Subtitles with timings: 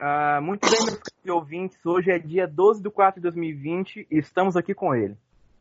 [0.00, 0.78] Uh, muito bem,
[1.24, 1.78] meus ouvintes.
[1.84, 5.16] Hoje é dia 12 de 4 de 2020 e estamos aqui com ele.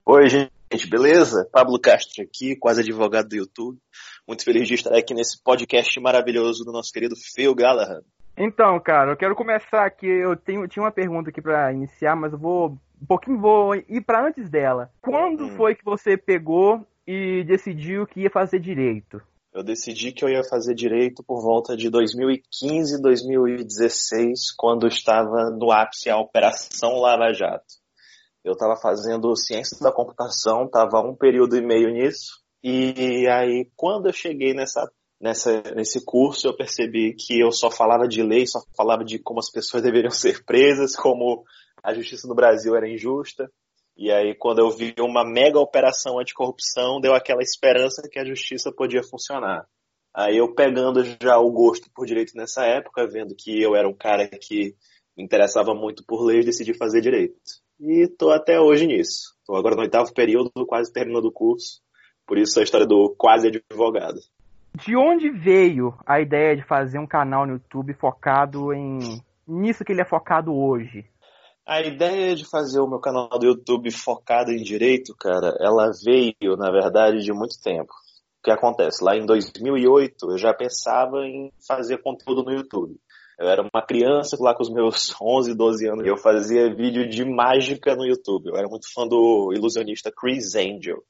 [0.06, 1.50] Oi, gente, beleza?
[1.52, 3.78] Pablo Castro aqui, quase advogado do YouTube.
[4.28, 8.04] Muito feliz de estar aqui nesse podcast maravilhoso do nosso querido Phil Gallagher.
[8.38, 10.06] Então, cara, eu quero começar aqui.
[10.06, 14.02] Eu tenho, tinha uma pergunta aqui para iniciar, mas eu vou um pouquinho vou ir
[14.06, 14.92] para antes dela.
[15.02, 15.56] Quando hum.
[15.58, 19.22] foi que você pegou e decidiu que ia fazer direito?
[19.54, 25.72] Eu decidi que eu ia fazer direito por volta de 2015, 2016, quando estava no
[25.72, 27.66] ápice a Operação Lava Jato.
[28.44, 34.08] Eu estava fazendo ciência da computação, estava um período e meio nisso, e aí quando
[34.08, 34.90] eu cheguei nessa,
[35.20, 39.40] nessa, nesse curso, eu percebi que eu só falava de lei, só falava de como
[39.40, 41.44] as pessoas deveriam ser presas, como
[41.84, 43.52] a justiça no Brasil era injusta,
[43.98, 48.72] e aí, quando eu vi uma mega operação anticorrupção, deu aquela esperança que a justiça
[48.72, 49.66] podia funcionar.
[50.14, 53.94] Aí eu pegando já o gosto por direito nessa época, vendo que eu era um
[53.94, 54.76] cara que
[55.18, 57.36] me interessava muito por leis, decidi fazer direito.
[57.80, 59.36] E tô até hoje nisso.
[59.46, 61.82] Tô agora no oitavo período, quase terminando o curso.
[62.26, 64.20] Por isso a história do quase advogado.
[64.76, 69.92] De onde veio a ideia de fazer um canal no YouTube focado em nisso que
[69.92, 71.06] ele é focado hoje?
[71.68, 76.56] A ideia de fazer o meu canal do YouTube focado em direito, cara, ela veio,
[76.56, 77.92] na verdade, de muito tempo.
[78.40, 79.04] O que acontece?
[79.04, 82.98] Lá em 2008, eu já pensava em fazer conteúdo no YouTube.
[83.38, 87.26] Eu era uma criança lá com os meus 11, 12 anos eu fazia vídeo de
[87.26, 88.48] mágica no YouTube.
[88.48, 91.04] Eu era muito fã do ilusionista Chris Angel.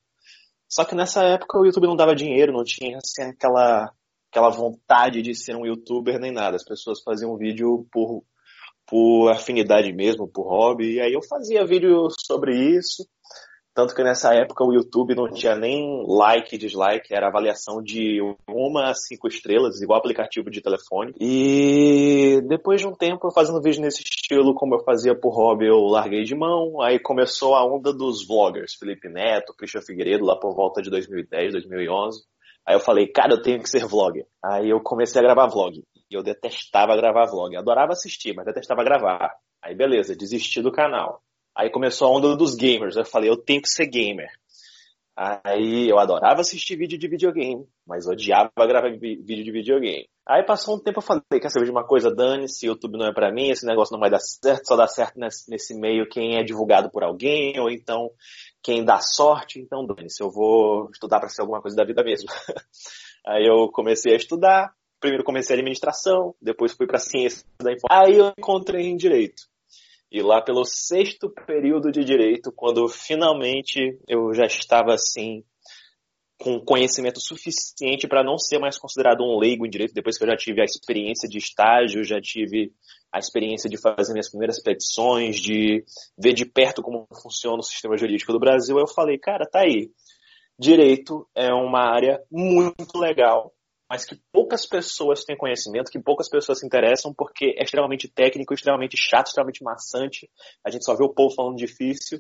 [0.68, 3.92] Só que nessa época o YouTube não dava dinheiro, não tinha assim, aquela,
[4.32, 6.56] aquela vontade de ser um youtuber nem nada.
[6.56, 8.24] As pessoas faziam vídeo por
[8.88, 10.96] por afinidade mesmo, por hobby.
[10.96, 13.06] E aí eu fazia vídeo sobre isso.
[13.78, 18.20] Tanto que nessa época o YouTube não tinha nem like e dislike, era avaliação de
[18.50, 21.14] uma a cinco estrelas, igual aplicativo de telefone.
[21.22, 25.78] E depois de um tempo fazendo vídeo nesse estilo, como eu fazia por hobby, eu
[25.82, 26.82] larguei de mão.
[26.82, 31.52] Aí começou a onda dos vloggers, Felipe Neto, Christian Figueiredo, lá por volta de 2010,
[31.52, 32.24] 2011.
[32.68, 34.26] Aí eu falei, cara, eu tenho que ser vlogger.
[34.44, 35.84] Aí eu comecei a gravar vlog.
[36.10, 37.56] E eu detestava gravar vlog.
[37.56, 39.36] Adorava assistir, mas detestava gravar.
[39.62, 41.22] Aí beleza, desisti do canal.
[41.56, 42.96] Aí começou a onda dos gamers.
[42.96, 44.30] Eu falei, eu tenho que ser gamer.
[45.18, 50.08] Aí eu adorava assistir vídeo de videogame, mas odiava gravar vídeo de videogame.
[50.24, 53.14] Aí passou um tempo eu falei, quer saber de uma coisa, dane-se, YouTube não é
[53.14, 56.44] para mim, esse negócio não vai dar certo, só dá certo nesse, meio quem é
[56.44, 58.12] divulgado por alguém, ou então
[58.62, 62.30] quem dá sorte, então dane-se, eu vou estudar para ser alguma coisa da vida mesmo.
[63.26, 68.06] Aí eu comecei a estudar, primeiro comecei a administração, depois fui para ciência da informação.
[68.06, 69.44] Aí eu encontrei em direito.
[70.12, 75.44] E lá pelo sexto período de direito, quando finalmente eu já estava assim
[76.40, 80.30] com conhecimento suficiente para não ser mais considerado um leigo em direito, depois que eu
[80.30, 82.72] já tive a experiência de estágio, já tive
[83.12, 85.84] a experiência de fazer minhas primeiras petições, de
[86.18, 89.90] ver de perto como funciona o sistema jurídico do Brasil, eu falei, cara, tá aí.
[90.60, 93.54] Direito é uma área muito legal,
[93.90, 98.54] mas que poucas pessoas têm conhecimento, que poucas pessoas se interessam, porque é extremamente técnico,
[98.54, 100.30] extremamente chato, extremamente maçante.
[100.64, 102.20] A gente só vê o povo falando difícil.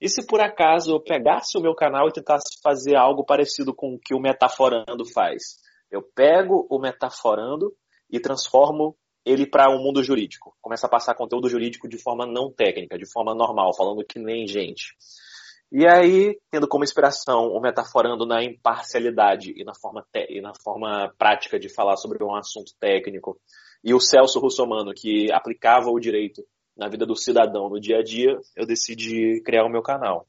[0.00, 3.94] E se por acaso eu pegasse o meu canal e tentasse fazer algo parecido com
[3.94, 5.58] o que o Metaforando faz?
[5.90, 7.74] Eu pego o Metaforando
[8.10, 10.56] e transformo ele para um mundo jurídico.
[10.60, 14.46] Começa a passar conteúdo jurídico de forma não técnica, de forma normal, falando que nem
[14.46, 14.96] gente.
[15.74, 21.10] E aí, tendo como inspiração o metaforando na imparcialidade e na forma, e na forma
[21.16, 23.40] prática de falar sobre um assunto técnico,
[23.82, 26.44] e o Celso Russomano, que aplicava o direito
[26.76, 30.26] na vida do cidadão no dia a dia, eu decidi criar o meu canal.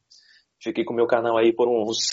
[0.61, 2.07] Fiquei com o meu canal aí por uns,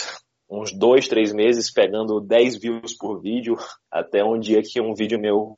[0.50, 3.54] uns dois, três meses, pegando 10 views por vídeo,
[3.88, 5.56] até um dia que um vídeo meu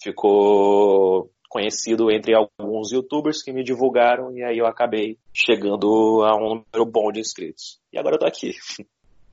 [0.00, 6.62] ficou conhecido entre alguns youtubers que me divulgaram e aí eu acabei chegando a um
[6.62, 7.80] número bom de inscritos.
[7.92, 8.52] E agora eu tô aqui.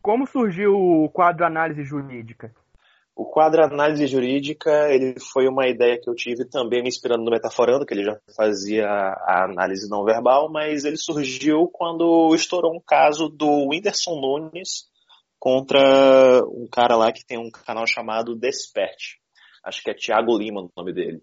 [0.01, 2.53] Como surgiu o quadro Análise Jurídica?
[3.15, 7.31] O quadro Análise Jurídica, ele foi uma ideia que eu tive também me inspirando no
[7.31, 12.81] Metaforando, que ele já fazia a análise não verbal, mas ele surgiu quando estourou um
[12.85, 14.89] caso do Whindersson Nunes
[15.39, 19.21] contra um cara lá que tem um canal chamado Desperte.
[19.63, 21.21] Acho que é Thiago Lima o nome dele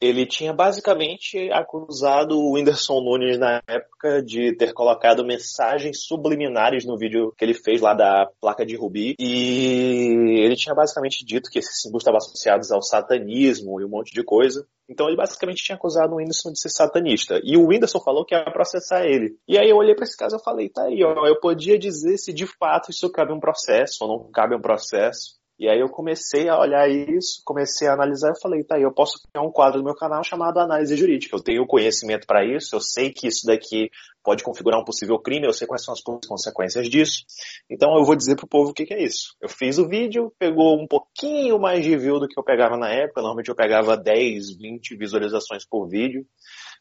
[0.00, 6.98] ele tinha basicamente acusado o Whindersson Nunes na época de ter colocado mensagens subliminares no
[6.98, 9.14] vídeo que ele fez lá da placa de Rubi.
[9.18, 14.12] E ele tinha basicamente dito que esses símbolos estavam associados ao satanismo e um monte
[14.12, 14.66] de coisa.
[14.88, 17.40] Então ele basicamente tinha acusado o Whindersson de ser satanista.
[17.42, 19.36] E o Whindersson falou que ia processar ele.
[19.48, 22.18] E aí eu olhei para esse caso e falei, tá aí, ó, eu podia dizer
[22.18, 25.42] se de fato isso cabe um processo ou não cabe um processo.
[25.58, 29.20] E aí eu comecei a olhar isso, comecei a analisar e falei, tá eu posso
[29.22, 31.36] criar um quadro no meu canal chamado Análise Jurídica.
[31.36, 33.88] Eu tenho conhecimento para isso, eu sei que isso daqui
[34.22, 37.24] pode configurar um possível crime, eu sei quais são as consequências disso.
[37.70, 39.36] Então eu vou dizer pro povo o que, que é isso.
[39.40, 42.90] Eu fiz o vídeo, pegou um pouquinho mais de view do que eu pegava na
[42.90, 46.26] época, normalmente eu pegava 10, 20 visualizações por vídeo.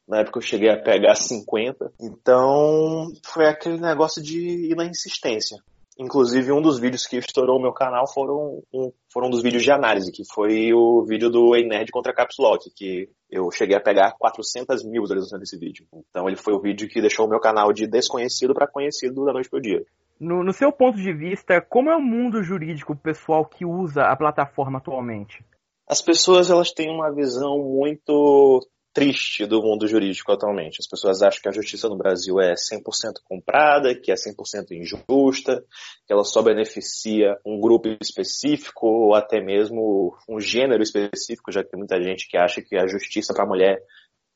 [0.08, 1.94] Na época eu cheguei a pegar 50.
[2.02, 5.58] Então, foi aquele negócio de ir na insistência.
[5.98, 9.64] Inclusive, um dos vídeos que estourou o meu canal foram um, foram um dos vídeos
[9.64, 13.76] de análise, que foi o vídeo do Ei Nerd contra Caps Lock, que eu cheguei
[13.76, 15.86] a pegar 400 mil visualizações desse vídeo.
[16.10, 19.34] Então, ele foi o vídeo que deixou o meu canal de desconhecido para conhecido da
[19.34, 19.86] noite pro dia.
[20.20, 24.16] No, no, seu ponto de vista, como é o mundo jurídico pessoal que usa a
[24.16, 25.44] plataforma atualmente?
[25.88, 28.62] As pessoas elas têm uma visão muito
[28.94, 30.78] triste do mundo jurídico atualmente.
[30.80, 35.64] As pessoas acham que a justiça no Brasil é 100% comprada, que é 100% injusta,
[36.06, 41.72] que ela só beneficia um grupo específico ou até mesmo um gênero específico, já que
[41.72, 43.82] tem muita gente que acha que a justiça para a mulher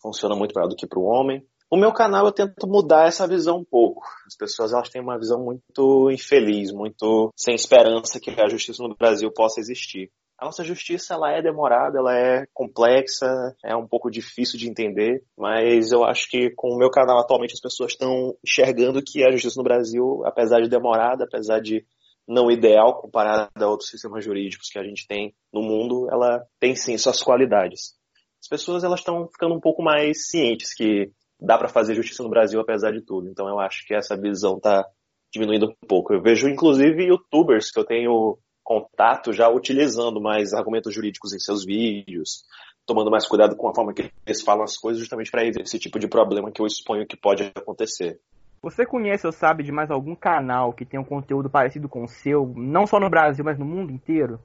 [0.02, 1.46] funciona muito melhor do que para o homem.
[1.70, 4.02] O meu canal eu tento mudar essa visão um pouco.
[4.26, 8.96] As pessoas elas têm uma visão muito infeliz, muito sem esperança que a justiça no
[8.96, 10.10] Brasil possa existir.
[10.40, 13.26] A nossa justiça ela é demorada, ela é complexa,
[13.66, 17.56] é um pouco difícil de entender, mas eu acho que com o meu canal atualmente
[17.56, 21.84] as pessoas estão enxergando que a justiça no Brasil, apesar de demorada, apesar de
[22.28, 26.76] não ideal comparada a outros sistemas jurídicos que a gente tem no mundo, ela tem
[26.76, 27.96] sim suas qualidades.
[28.40, 32.30] As pessoas elas estão ficando um pouco mais cientes que dá para fazer justiça no
[32.30, 33.28] Brasil apesar de tudo.
[33.28, 34.86] Então eu acho que essa visão está
[35.34, 36.14] diminuindo um pouco.
[36.14, 38.38] Eu vejo inclusive youtubers que eu tenho
[38.68, 42.44] contato já utilizando mais argumentos jurídicos em seus vídeos,
[42.86, 45.80] tomando mais cuidado com a forma que eles falam as coisas, justamente para evitar esse
[45.80, 48.20] tipo de problema que eu exponho que pode acontecer.
[48.62, 52.10] Você conhece ou sabe de mais algum canal que tenha um conteúdo parecido com o
[52.10, 54.38] seu, não só no Brasil, mas no mundo inteiro?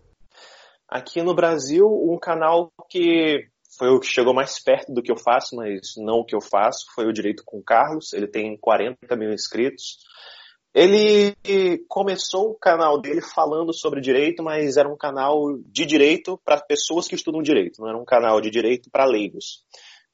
[0.88, 5.16] Aqui no Brasil, um canal que foi o que chegou mais perto do que eu
[5.16, 8.12] faço, mas não o que eu faço, foi o Direito com Carlos.
[8.12, 9.96] Ele tem 40 mil inscritos.
[10.74, 11.34] Ele
[11.86, 17.06] começou o canal dele falando sobre direito, mas era um canal de direito para pessoas
[17.06, 19.64] que estudam direito, não era um canal de direito para leigos.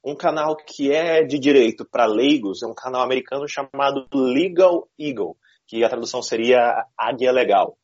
[0.03, 5.37] Um canal que é de direito para leigos é um canal americano chamado Legal Eagle,
[5.65, 7.77] que a tradução seria Águia Legal.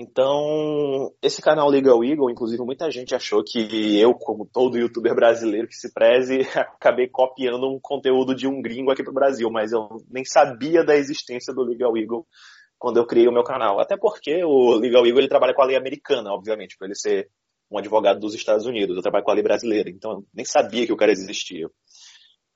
[0.00, 5.66] Então, esse canal Legal Eagle, inclusive, muita gente achou que eu, como todo youtuber brasileiro
[5.66, 9.88] que se preze, acabei copiando um conteúdo de um gringo aqui pro Brasil, mas eu
[10.08, 12.24] nem sabia da existência do Legal Eagle
[12.78, 13.80] quando eu criei o meu canal.
[13.80, 17.28] Até porque o Legal Eagle ele trabalha com a lei americana, obviamente, para ele ser
[17.68, 18.94] um advogado dos Estados Unidos.
[18.94, 21.68] Eu trabalho com a lei brasileira, então eu nem sabia que o cara existia.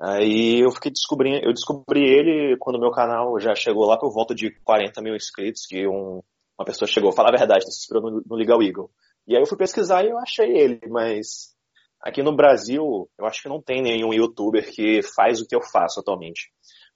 [0.00, 4.12] Aí eu fiquei descobrindo, eu descobri ele quando o meu canal já chegou lá por
[4.12, 6.22] volta de 40 mil inscritos, que um
[6.62, 8.90] uma pessoa chegou, fala a verdade, se inspirou no, no Legal Eagle.
[9.26, 11.54] E aí eu fui pesquisar e eu achei ele, mas
[12.00, 15.60] aqui no Brasil eu acho que não tem nenhum youtuber que faz o que eu
[15.62, 16.50] faço atualmente.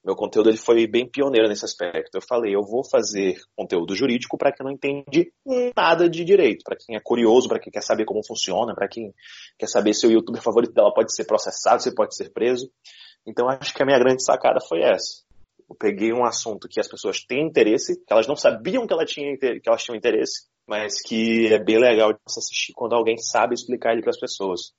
[0.05, 2.15] Meu conteúdo ele foi bem pioneiro nesse aspecto.
[2.15, 5.33] Eu falei, eu vou fazer conteúdo jurídico para quem não entende
[5.77, 9.13] nada de direito, para quem é curioso, para quem quer saber como funciona, para quem
[9.59, 12.71] quer saber se o youtuber favorito dela pode ser processado, se pode ser preso.
[13.27, 15.26] Então acho que a minha grande sacada foi essa
[15.69, 19.05] eu peguei um assunto que as pessoas têm interesse, que elas não sabiam que, ela
[19.05, 23.17] tinha, que elas tinham interesse, mas que é bem legal de se assistir quando alguém
[23.19, 24.73] sabe explicar ele para as pessoas.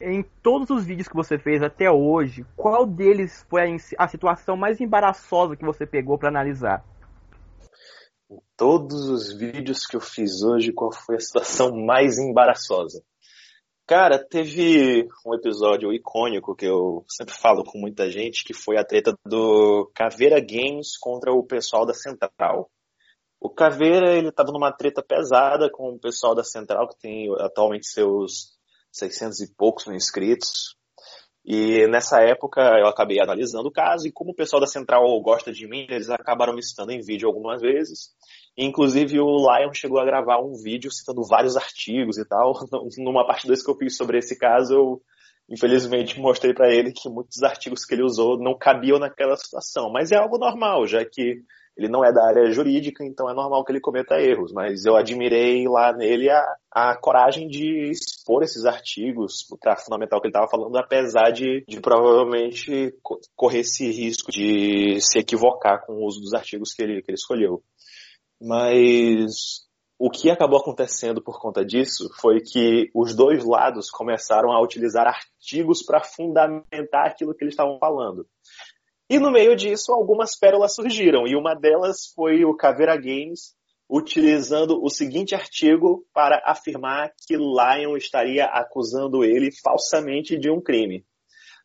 [0.00, 4.56] Em todos os vídeos que você fez até hoje, qual deles foi a, a situação
[4.56, 6.84] mais embaraçosa que você pegou para analisar?
[8.30, 13.02] Em todos os vídeos que eu fiz hoje, qual foi a situação mais embaraçosa?
[13.88, 18.84] Cara, teve um episódio icônico que eu sempre falo com muita gente, que foi a
[18.84, 22.70] treta do Caveira Games contra o pessoal da Central.
[23.40, 27.86] O Caveira, ele tava numa treta pesada com o pessoal da Central, que tem atualmente
[27.86, 28.58] seus
[28.92, 30.76] 600 e poucos inscritos.
[31.42, 35.50] E nessa época eu acabei analisando o caso, e como o pessoal da Central gosta
[35.50, 38.10] de mim, eles acabaram me citando em vídeo algumas vezes.
[38.60, 42.54] Inclusive o Lion chegou a gravar um vídeo citando vários artigos e tal.
[42.98, 45.02] Numa parte 2 que eu fiz sobre esse caso, eu
[45.48, 49.92] infelizmente mostrei para ele que muitos artigos que ele usou não cabiam naquela situação.
[49.92, 51.40] Mas é algo normal, já que
[51.76, 54.52] ele não é da área jurídica, então é normal que ele cometa erros.
[54.52, 60.26] Mas eu admirei lá nele a, a coragem de expor esses artigos para fundamental que
[60.26, 62.92] ele estava falando, apesar de, de provavelmente
[63.36, 67.18] correr esse risco de se equivocar com o uso dos artigos que ele, que ele
[67.18, 67.62] escolheu.
[68.40, 69.66] Mas
[69.98, 75.06] o que acabou acontecendo por conta disso foi que os dois lados começaram a utilizar
[75.06, 78.26] artigos para fundamentar aquilo que eles estavam falando.
[79.10, 83.56] E no meio disso, algumas pérolas surgiram, e uma delas foi o Caveira Games
[83.88, 91.04] utilizando o seguinte artigo para afirmar que Lion estaria acusando ele falsamente de um crime.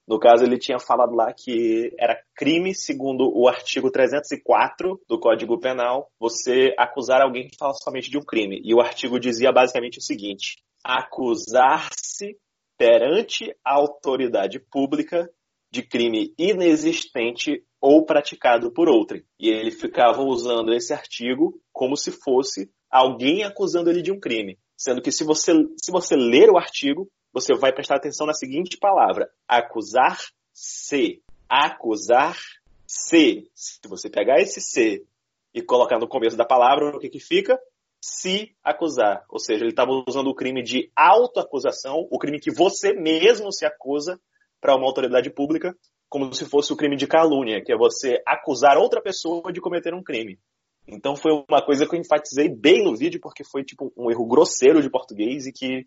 [0.08, 5.60] No caso, ele tinha falado lá que era crime, segundo o artigo 304 do Código
[5.60, 8.62] Penal, você acusar alguém falsamente de um crime.
[8.64, 12.38] E o artigo dizia basicamente o seguinte: acusar-se
[12.78, 15.30] perante a autoridade pública
[15.72, 19.24] de crime inexistente ou praticado por outrem.
[19.40, 24.60] E ele ficava usando esse artigo como se fosse alguém acusando ele de um crime.
[24.78, 28.78] Sendo que se você, se você ler o artigo, você vai prestar atenção na seguinte
[28.78, 31.24] palavra: acusar-se.
[31.50, 33.50] Acusar-se.
[33.54, 35.06] Se você pegar esse se
[35.54, 37.60] e colocar no começo da palavra, o que, que fica?
[38.02, 39.24] Se acusar.
[39.30, 43.66] Ou seja, ele estava usando o crime de autoacusação, o crime que você mesmo se
[43.66, 44.20] acusa
[44.60, 45.76] para uma autoridade pública,
[46.10, 49.94] como se fosse o crime de calúnia, que é você acusar outra pessoa de cometer
[49.94, 50.40] um crime.
[50.88, 54.26] Então foi uma coisa que eu enfatizei bem no vídeo, porque foi tipo um erro
[54.26, 55.86] grosseiro de português e que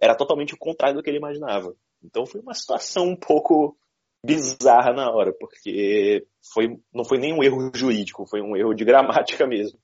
[0.00, 1.74] era totalmente o contrário do que ele imaginava.
[2.02, 3.76] Então foi uma situação um pouco
[4.24, 8.84] bizarra na hora, porque foi, não foi nem um erro jurídico, foi um erro de
[8.84, 9.78] gramática mesmo.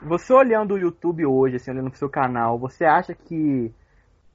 [0.00, 3.72] Você olhando o YouTube hoje, assim, olhando pro seu canal, você acha que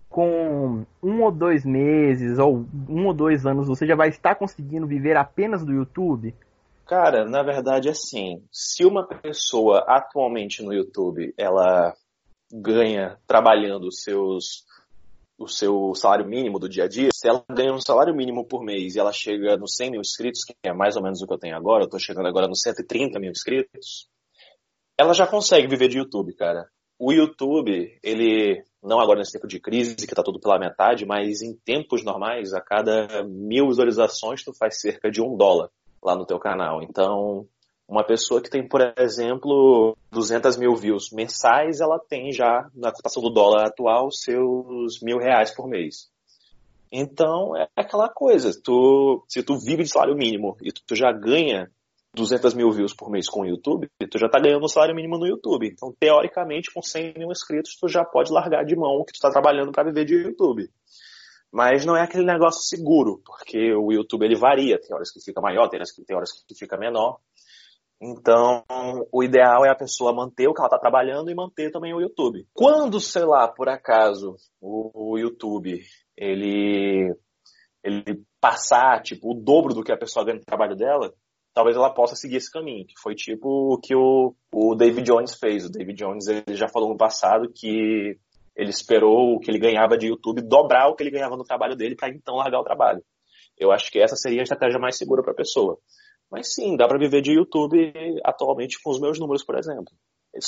[0.09, 4.85] com um ou dois meses, ou um ou dois anos, você já vai estar conseguindo
[4.85, 6.35] viver apenas do YouTube?
[6.85, 11.93] Cara, na verdade, assim, se uma pessoa atualmente no YouTube, ela
[12.51, 14.65] ganha trabalhando seus
[15.35, 18.63] o seu salário mínimo do dia a dia, se ela ganha um salário mínimo por
[18.63, 21.33] mês e ela chega nos 100 mil inscritos, que é mais ou menos o que
[21.33, 24.07] eu tenho agora, eu tô chegando agora nos 130 mil inscritos,
[24.97, 26.69] ela já consegue viver de YouTube, cara.
[26.99, 31.41] O YouTube, ele, não agora nesse tempo de crise, que tá tudo pela metade, mas
[31.41, 35.69] em tempos normais, a cada mil visualizações, tu faz cerca de um dólar
[36.03, 36.81] lá no teu canal.
[36.81, 37.47] Então,
[37.87, 43.21] uma pessoa que tem, por exemplo, 200 mil views mensais, ela tem já, na cotação
[43.21, 46.11] do dólar atual, seus mil reais por mês.
[46.91, 51.11] Então, é aquela coisa, tu, se tu vive de salário mínimo e tu, tu já
[51.11, 51.69] ganha
[52.13, 55.17] 200 mil views por mês com o YouTube, tu já tá ganhando um salário mínimo
[55.17, 55.67] no YouTube.
[55.67, 59.19] Então, teoricamente, com 100 mil inscritos, tu já pode largar de mão o que tu
[59.19, 60.69] tá trabalhando para viver de YouTube.
[61.53, 65.39] Mas não é aquele negócio seguro, porque o YouTube ele varia, tem horas que fica
[65.39, 67.19] maior, tem horas que, tem horas que fica menor.
[68.01, 68.63] Então,
[69.11, 72.01] o ideal é a pessoa manter o que ela está trabalhando e manter também o
[72.01, 72.47] YouTube.
[72.53, 75.79] Quando, sei lá, por acaso, o, o YouTube
[76.17, 77.15] ele,
[77.83, 81.13] ele passar tipo o dobro do que a pessoa ganha no trabalho dela,
[81.53, 85.37] talvez ela possa seguir esse caminho, que foi tipo o que o, o David Jones
[85.37, 85.65] fez.
[85.65, 88.17] O David Jones ele já falou no passado que
[88.55, 91.75] ele esperou o que ele ganhava de YouTube dobrar o que ele ganhava no trabalho
[91.75, 93.03] dele para então largar o trabalho.
[93.57, 95.77] Eu acho que essa seria a estratégia mais segura para a pessoa.
[96.31, 97.93] Mas sim, dá para viver de YouTube
[98.23, 99.93] atualmente com os meus números, por exemplo.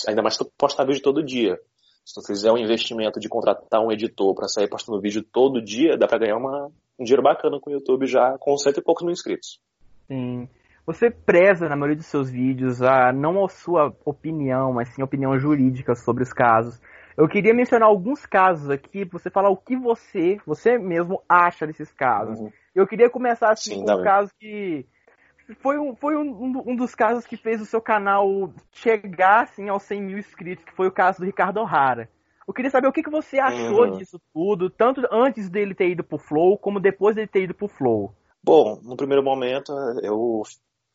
[0.08, 1.60] Ainda mais se tu postar vídeo todo dia.
[2.04, 5.98] Se tu fizer um investimento de contratar um editor para sair postando vídeo todo dia,
[5.98, 9.04] dá para ganhar uma, um dinheiro bacana com o YouTube já com cento e poucos
[9.04, 9.60] mil inscritos.
[10.08, 10.48] Sim.
[10.86, 15.06] Você preza na maioria dos seus vídeos a não a sua opinião, mas sim a
[15.06, 16.80] opinião jurídica sobre os casos.
[17.18, 21.66] Eu queria mencionar alguns casos aqui, pra você falar o que você, você mesmo acha
[21.66, 22.40] desses casos.
[22.40, 22.52] Uhum.
[22.74, 24.86] Eu queria começar assim sim, com um caso que
[25.60, 29.84] foi, um, foi um, um, dos casos que fez o seu canal chegar assim, aos
[29.84, 32.10] 100 mil inscritos, que foi o caso do Ricardo O'Hara.
[32.48, 33.98] Eu queria saber o que, que você achou uhum.
[33.98, 37.68] disso tudo, tanto antes dele ter ido pro Flow, como depois dele ter ido pro
[37.68, 38.14] Flow.
[38.44, 39.72] Bom, no primeiro momento,
[40.04, 40.44] eu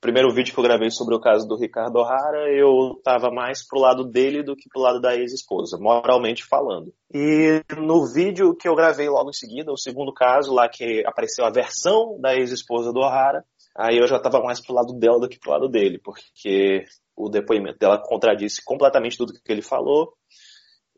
[0.01, 3.81] primeiro vídeo que eu gravei sobre o caso do Ricardo O'Hara, eu tava mais pro
[3.81, 6.93] lado dele do que pro lado da ex-esposa, moralmente falando.
[7.13, 11.45] E no vídeo que eu gravei logo em seguida, o segundo caso, lá que apareceu
[11.45, 13.45] a versão da ex-esposa do O'Hara,
[13.77, 16.85] Aí eu já estava mais pro lado dela do que pro lado dele, porque
[17.17, 20.13] o depoimento dela contradisse completamente tudo que ele falou.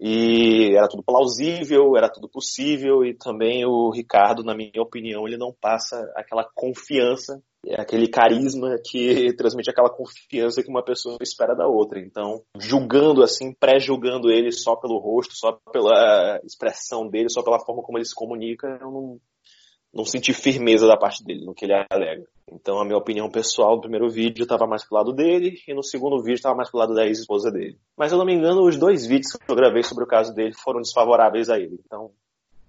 [0.05, 5.37] E era tudo plausível, era tudo possível, e também o Ricardo, na minha opinião, ele
[5.37, 7.41] não passa aquela confiança,
[7.79, 12.01] aquele carisma que transmite aquela confiança que uma pessoa espera da outra.
[12.01, 17.81] Então, julgando assim, pré-julgando ele só pelo rosto, só pela expressão dele, só pela forma
[17.81, 19.21] como ele se comunica, eu não,
[19.95, 22.25] não senti firmeza da parte dele no que ele alega.
[22.51, 25.83] Então, a minha opinião pessoal, no primeiro vídeo estava mais pro lado dele e no
[25.83, 27.79] segundo vídeo estava mais pro lado da ex-esposa dele.
[27.97, 30.35] Mas, se eu não me engano, os dois vídeos que eu gravei sobre o caso
[30.35, 31.79] dele foram desfavoráveis a ele.
[31.85, 32.11] Então,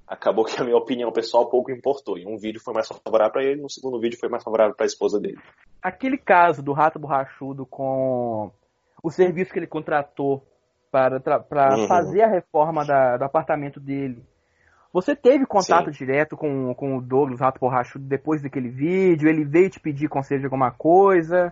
[0.08, 2.18] acabou que a minha opinião pessoal pouco importou.
[2.18, 4.86] Em um vídeo foi mais favorável para ele, no segundo vídeo foi mais favorável para
[4.86, 5.40] a esposa dele.
[5.82, 8.52] Aquele caso do rato borrachudo com
[9.02, 10.46] o serviço que ele contratou
[10.92, 11.88] para, para uhum.
[11.88, 14.24] fazer a reforma da, do apartamento dele
[14.94, 16.06] você teve contato Sim.
[16.06, 19.28] direto com, com o Douglas Rato Borrachudo depois daquele vídeo?
[19.28, 21.52] Ele veio te pedir conselho de alguma coisa?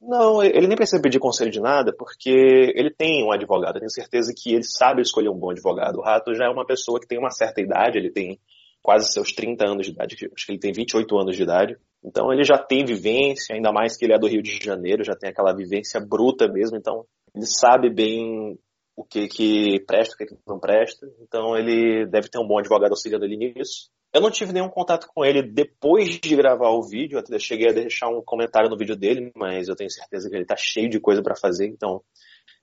[0.00, 3.74] Não, ele nem precisa pedir conselho de nada, porque ele tem um advogado.
[3.74, 5.98] Eu tenho certeza que ele sabe escolher um bom advogado.
[5.98, 8.38] O Rato já é uma pessoa que tem uma certa idade, ele tem
[8.80, 11.76] quase seus 30 anos de idade, acho que ele tem 28 anos de idade.
[12.04, 15.16] Então ele já tem vivência, ainda mais que ele é do Rio de Janeiro, já
[15.16, 17.04] tem aquela vivência bruta mesmo, então
[17.34, 18.56] ele sabe bem
[18.98, 21.06] o que que presta, o que, que não presta.
[21.20, 23.90] Então ele deve ter um bom advogado auxiliando ele nisso.
[24.12, 27.72] Eu não tive nenhum contato com ele depois de gravar o vídeo, até cheguei a
[27.72, 30.98] deixar um comentário no vídeo dele, mas eu tenho certeza que ele tá cheio de
[30.98, 32.02] coisa para fazer, então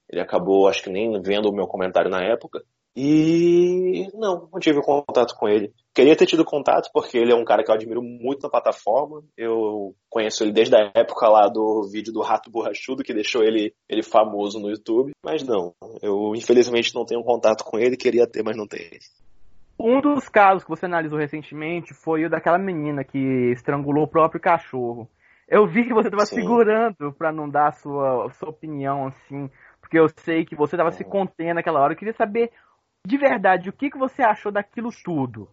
[0.09, 2.61] ele acabou, acho que nem vendo o meu comentário na época.
[2.95, 5.73] E não, não tive contato com ele.
[5.93, 9.21] Queria ter tido contato porque ele é um cara que eu admiro muito na plataforma.
[9.37, 13.73] Eu conheço ele desde a época lá do vídeo do Rato Borrachudo que deixou ele,
[13.89, 15.11] ele famoso no YouTube.
[15.23, 18.89] Mas não, eu infelizmente não tenho contato com ele, queria ter, mas não tenho.
[19.77, 24.39] Um dos casos que você analisou recentemente foi o daquela menina que estrangulou o próprio
[24.39, 25.09] cachorro.
[25.47, 29.49] Eu vi que você estava segurando para não dar a sua, sua opinião, assim,
[29.79, 31.93] porque eu sei que você estava se contendo naquela hora.
[31.93, 32.51] Eu queria saber,
[33.05, 35.47] de verdade, o que, que você achou daquilo tudo?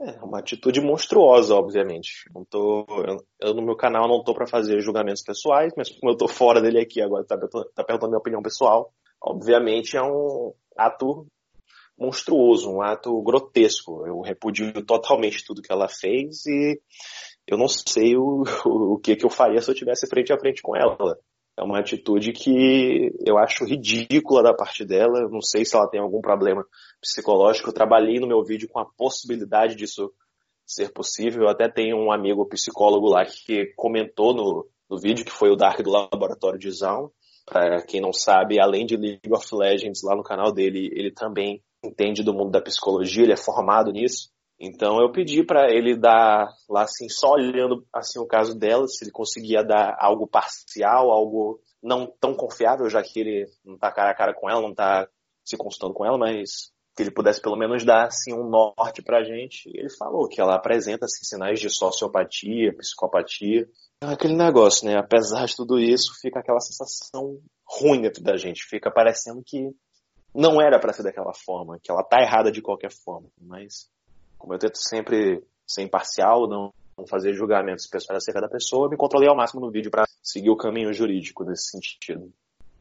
[0.00, 2.28] É uma atitude monstruosa, obviamente.
[2.34, 6.12] Não tô, eu, eu no meu canal não tô para fazer julgamentos pessoais, mas como
[6.12, 10.52] eu tô fora dele aqui agora, tá, tá perguntando minha opinião pessoal, obviamente é um
[10.76, 11.26] ato
[11.96, 14.04] monstruoso, um ato grotesco.
[14.06, 16.80] Eu repudio totalmente tudo que ela fez e
[17.46, 20.62] eu não sei o, o, que, que eu faria se eu tivesse frente a frente
[20.62, 21.16] com ela.
[21.56, 25.28] É uma atitude que eu acho ridícula da parte dela.
[25.30, 26.64] Não sei se ela tem algum problema
[27.00, 27.68] psicológico.
[27.68, 30.12] Eu trabalhei no meu vídeo com a possibilidade disso
[30.66, 31.42] ser possível.
[31.42, 35.56] Eu até tenho um amigo psicólogo lá que comentou no, no vídeo, que foi o
[35.56, 37.10] Dark do Laboratório de Zaun.
[37.44, 41.62] Para quem não sabe, além de League of Legends lá no canal dele, ele também
[41.84, 44.30] entende do mundo da psicologia, ele é formado nisso.
[44.64, 49.02] Então eu pedi para ele dar lá assim, só olhando assim o caso dela, se
[49.02, 54.12] ele conseguia dar algo parcial, algo não tão confiável, já que ele não tá cara
[54.12, 55.08] a cara com ela, não tá
[55.44, 59.24] se consultando com ela, mas que ele pudesse pelo menos dar assim um norte pra
[59.24, 59.68] gente.
[59.68, 63.66] E ele falou que ela apresenta assim, sinais de sociopatia, psicopatia.
[64.00, 64.96] É aquele negócio, né?
[64.96, 68.64] Apesar de tudo isso, fica aquela sensação ruim dentro da gente.
[68.64, 69.70] Fica parecendo que
[70.34, 73.28] não era para ser daquela forma, que ela tá errada de qualquer forma.
[73.40, 73.88] Mas,
[74.42, 78.96] como eu tento sempre ser imparcial, não, não fazer julgamentos pessoais acerca da pessoa, me
[78.96, 82.32] controlei ao máximo no vídeo para seguir o caminho jurídico nesse sentido.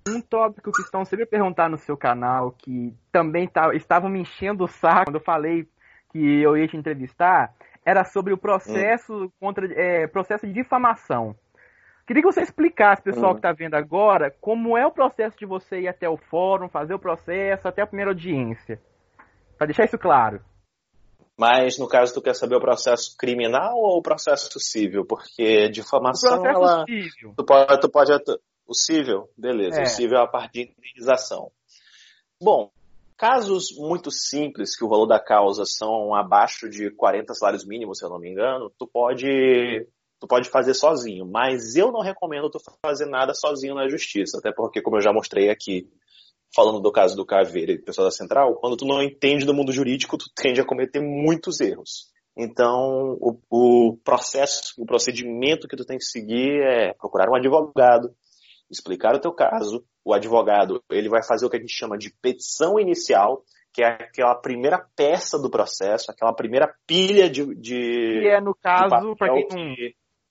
[0.10, 4.64] Um tópico que estão sempre perguntando no seu canal, que também tá, estavam me enchendo
[4.64, 5.68] o saco quando eu falei
[6.12, 7.54] que eu ia te entrevistar,
[7.86, 9.32] era sobre o processo hum.
[9.40, 11.36] contra é, processo de difamação.
[12.08, 13.34] Queria que você explicasse, pessoal uhum.
[13.34, 16.96] que está vendo agora, como é o processo de você ir até o fórum, fazer
[16.96, 18.82] o processo, até a primeira audiência.
[19.56, 20.42] Para deixar isso claro.
[21.42, 25.04] Mas, no caso, tu quer saber o processo criminal ou o processo civil?
[25.04, 26.86] Porque difamação, o ela...
[26.86, 27.34] civil.
[27.36, 28.12] Tu pode, tu pode...
[28.68, 29.28] O civil?
[29.36, 29.80] Beleza.
[29.80, 29.82] É.
[29.82, 31.52] O civil é a parte de indenização.
[32.40, 32.70] Bom,
[33.18, 38.06] casos muito simples, que o valor da causa são abaixo de 40 salários mínimos, se
[38.06, 39.88] eu não me engano, tu pode
[40.20, 44.52] tu pode fazer sozinho, mas eu não recomendo tu fazer nada sozinho na justiça, até
[44.52, 45.90] porque, como eu já mostrei aqui,
[46.54, 49.54] falando do caso do Caveira e do pessoal da Central, quando tu não entende do
[49.54, 52.12] mundo jurídico, tu tende a cometer muitos erros.
[52.38, 58.10] Então, o, o processo, o procedimento que tu tem que seguir é procurar um advogado,
[58.70, 59.84] explicar o teu caso.
[60.04, 63.88] O advogado, ele vai fazer o que a gente chama de petição inicial, que é
[63.88, 67.54] aquela primeira peça do processo, aquela primeira pilha de.
[67.56, 69.76] de que é, no caso, para quem não,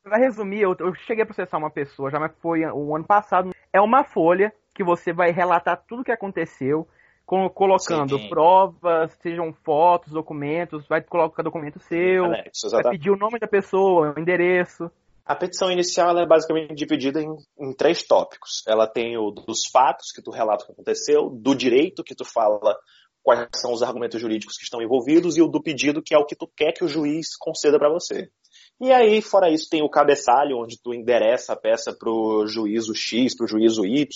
[0.03, 3.51] Pra resumir, eu, eu, cheguei a processar uma pessoa, já mas foi o ano passado.
[3.71, 6.89] É uma folha que você vai relatar tudo o que aconteceu,
[7.27, 8.31] com, colocando Sim.
[8.31, 14.15] provas, sejam fotos, documentos, vai colocar documento seu, Anexos, vai pedir o nome da pessoa,
[14.17, 14.91] o endereço.
[15.23, 18.63] A petição inicial é basicamente dividida em, em, três tópicos.
[18.67, 22.25] Ela tem o dos fatos que tu relata o que aconteceu, do direito que tu
[22.25, 22.75] fala
[23.23, 26.25] quais são os argumentos jurídicos que estão envolvidos e o do pedido que é o
[26.25, 28.31] que tu quer que o juiz conceda para você.
[28.81, 33.37] E aí, fora isso, tem o cabeçalho, onde tu endereça a peça pro juízo X,
[33.37, 34.07] pro juízo Y.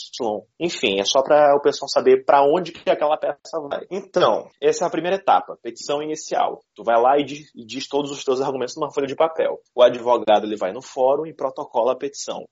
[0.59, 3.85] Enfim, é só para o pessoal saber para onde que aquela peça vai.
[3.91, 6.61] Então, essa é a primeira etapa, petição inicial.
[6.75, 9.61] Tu vai lá e diz, e diz todos os teus argumentos numa folha de papel.
[9.75, 12.47] O advogado ele vai no fórum e protocola a petição.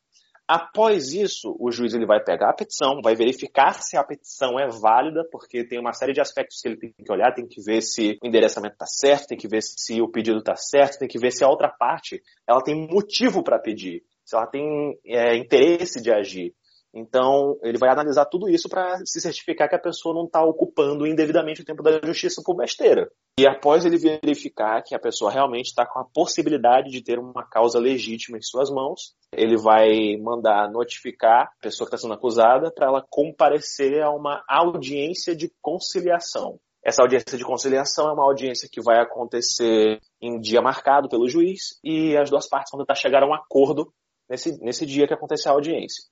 [0.55, 4.69] Após isso, o juiz ele vai pegar a petição, vai verificar se a petição é
[4.69, 7.81] válida, porque tem uma série de aspectos que ele tem que olhar, tem que ver
[7.81, 11.19] se o endereçamento está certo, tem que ver se o pedido está certo, tem que
[11.19, 16.03] ver se a outra parte ela tem motivo para pedir, se ela tem é, interesse
[16.03, 16.53] de agir.
[16.95, 21.07] Então, ele vai analisar tudo isso para se certificar que a pessoa não está ocupando
[21.07, 23.11] indevidamente o tempo da justiça por besteira.
[23.39, 27.45] E após ele verificar que a pessoa realmente está com a possibilidade de ter uma
[27.49, 32.71] causa legítima em suas mãos, ele vai mandar notificar a pessoa que está sendo acusada
[32.71, 36.59] para ela comparecer a uma audiência de conciliação.
[36.85, 41.79] Essa audiência de conciliação é uma audiência que vai acontecer em dia marcado pelo juiz
[41.83, 43.95] e as duas partes vão tentar chegar a um acordo
[44.29, 46.03] nesse, nesse dia que acontecer a audiência.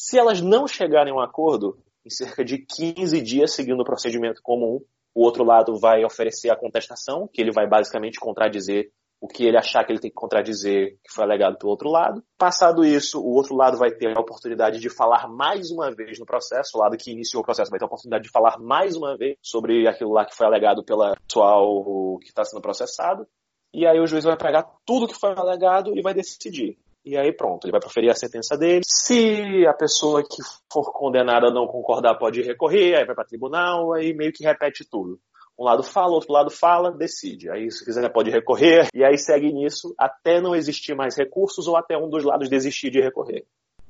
[0.00, 4.40] Se elas não chegarem a um acordo, em cerca de 15 dias seguindo o procedimento
[4.40, 4.80] comum,
[5.12, 9.58] o outro lado vai oferecer a contestação, que ele vai basicamente contradizer o que ele
[9.58, 12.22] achar que ele tem que contradizer que foi alegado pelo outro lado.
[12.38, 16.24] Passado isso, o outro lado vai ter a oportunidade de falar mais uma vez no
[16.24, 19.16] processo, o lado que iniciou o processo vai ter a oportunidade de falar mais uma
[19.16, 23.26] vez sobre aquilo lá que foi alegado pela pessoal que está sendo processado.
[23.74, 26.78] E aí o juiz vai pegar tudo que foi alegado e vai decidir.
[27.08, 28.82] E aí pronto, ele vai proferir a sentença dele.
[28.84, 34.12] Se a pessoa que for condenada não concordar pode recorrer, aí vai para tribunal, aí
[34.12, 35.18] meio que repete tudo.
[35.58, 37.50] Um lado fala, outro lado fala, decide.
[37.50, 41.78] Aí se quiser pode recorrer, e aí segue nisso até não existir mais recursos ou
[41.78, 43.46] até um dos lados desistir de recorrer.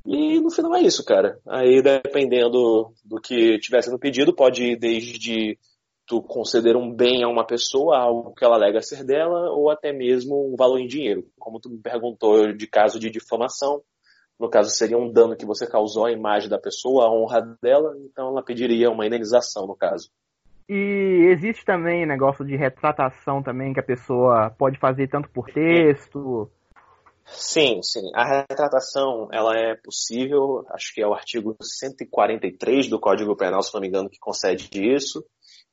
[0.06, 1.40] E no final é isso, cara.
[1.44, 5.58] Aí dependendo do que tiver sendo pedido, pode ir desde
[6.08, 9.92] tu conceder um bem a uma pessoa, algo que ela alega ser dela, ou até
[9.92, 11.26] mesmo um valor em dinheiro.
[11.38, 13.82] Como tu me perguntou de caso de difamação,
[14.40, 17.94] no caso seria um dano que você causou à imagem da pessoa, à honra dela,
[18.00, 20.08] então ela pediria uma indenização no caso.
[20.66, 26.50] E existe também negócio de retratação também que a pessoa pode fazer tanto por texto.
[27.24, 28.10] Sim, sim.
[28.14, 30.64] A retratação ela é possível.
[30.70, 34.68] Acho que é o artigo 143 do Código Penal, se não me engano, que concede
[34.94, 35.24] isso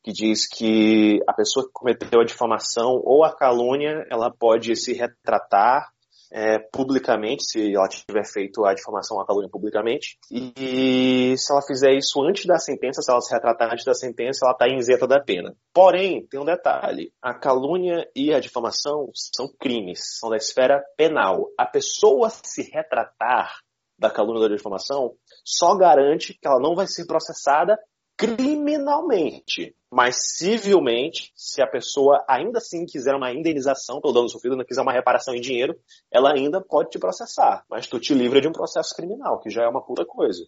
[0.06, 4.94] que diz que a pessoa que cometeu a difamação ou a calúnia, ela pode se
[4.94, 5.90] retratar
[6.32, 10.16] é, publicamente, se ela tiver feito a difamação ou a calúnia publicamente.
[10.30, 14.46] E se ela fizer isso antes da sentença, se ela se retratar antes da sentença,
[14.46, 15.56] ela está isenta da pena.
[15.74, 21.48] Porém, tem um detalhe: a calúnia e a difamação são crimes, são da esfera penal.
[21.58, 23.56] A pessoa se retratar
[23.98, 27.76] da calúnia ou da difamação só garante que ela não vai ser processada
[28.18, 34.66] criminalmente, mas civilmente, se a pessoa ainda assim quiser uma indenização pelo dano sofrido, não
[34.66, 35.76] quiser uma reparação em dinheiro,
[36.12, 39.64] ela ainda pode te processar, mas tu te livra de um processo criminal, que já
[39.64, 40.46] é uma puta coisa.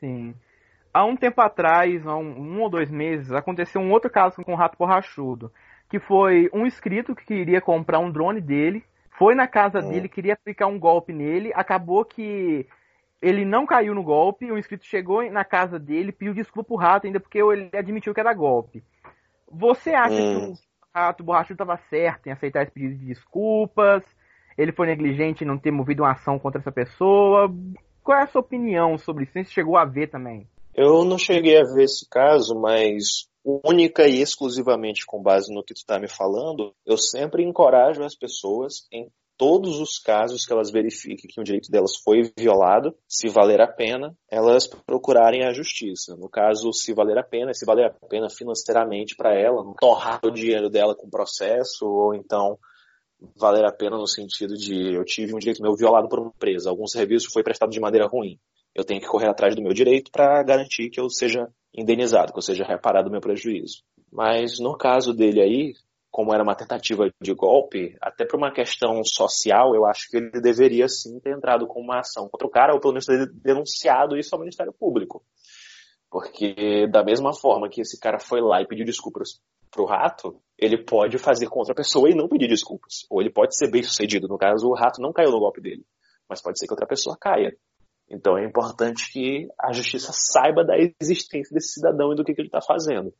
[0.00, 0.34] Sim.
[0.92, 4.52] Há um tempo atrás, há um, um ou dois meses, aconteceu um outro caso com
[4.52, 5.52] o Rato Borrachudo,
[5.88, 8.84] que foi um inscrito que queria comprar um drone dele,
[9.18, 9.88] foi na casa hum.
[9.88, 12.66] dele, queria aplicar um golpe nele, acabou que
[13.20, 17.06] ele não caiu no golpe, o inscrito chegou na casa dele, pediu desculpa pro rato,
[17.06, 18.82] ainda porque ele admitiu que era golpe.
[19.50, 20.52] Você acha hum.
[20.52, 20.58] que o
[20.94, 24.02] rato borrachudo estava certo em aceitar esse pedido de desculpas?
[24.56, 27.52] Ele foi negligente em não ter movido uma ação contra essa pessoa?
[28.02, 29.32] Qual é a sua opinião sobre isso?
[29.32, 30.46] Você chegou a ver também?
[30.74, 35.74] Eu não cheguei a ver esse caso, mas única e exclusivamente com base no que
[35.74, 40.70] tu está me falando, eu sempre encorajo as pessoas em todos os casos que elas
[40.70, 46.16] verifiquem que o direito delas foi violado, se valer a pena, elas procurarem a justiça.
[46.16, 50.30] No caso, se valer a pena, se valer a pena financeiramente para ela, torrar o
[50.32, 52.58] dinheiro dela com processo, ou então
[53.36, 56.70] valer a pena no sentido de eu tive um direito meu violado por uma empresa,
[56.70, 58.38] algum serviço foi prestado de maneira ruim.
[58.74, 62.38] Eu tenho que correr atrás do meu direito para garantir que eu seja indenizado, que
[62.38, 63.82] eu seja reparado o meu prejuízo.
[64.10, 65.74] Mas no caso dele aí,
[66.18, 70.40] como era uma tentativa de golpe, até por uma questão social, eu acho que ele
[70.40, 74.16] deveria sim ter entrado com uma ação contra o cara, ou pelo menos ter denunciado
[74.16, 75.24] isso ao Ministério Público.
[76.10, 80.84] Porque da mesma forma que esse cara foi lá e pediu desculpas pro rato, ele
[80.84, 83.06] pode fazer com outra pessoa e não pedir desculpas.
[83.08, 84.26] Ou ele pode ser bem sucedido.
[84.26, 85.84] No caso, o rato não caiu no golpe dele.
[86.28, 87.56] Mas pode ser que outra pessoa caia.
[88.10, 92.40] Então é importante que a justiça saiba da existência desse cidadão e do que, que
[92.40, 93.14] ele está fazendo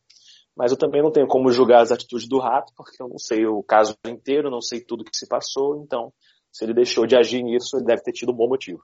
[0.58, 3.46] mas eu também não tenho como julgar as atitudes do rato, porque eu não sei
[3.46, 6.12] o caso inteiro, não sei tudo que se passou, então
[6.50, 8.82] se ele deixou de agir nisso, ele deve ter tido um bom motivo.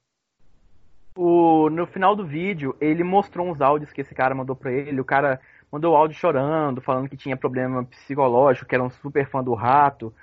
[1.16, 5.00] O, no final do vídeo, ele mostrou uns áudios que esse cara mandou pra ele.
[5.00, 9.42] O cara mandou áudio chorando, falando que tinha problema psicológico, que era um super fã
[9.42, 10.14] do rato.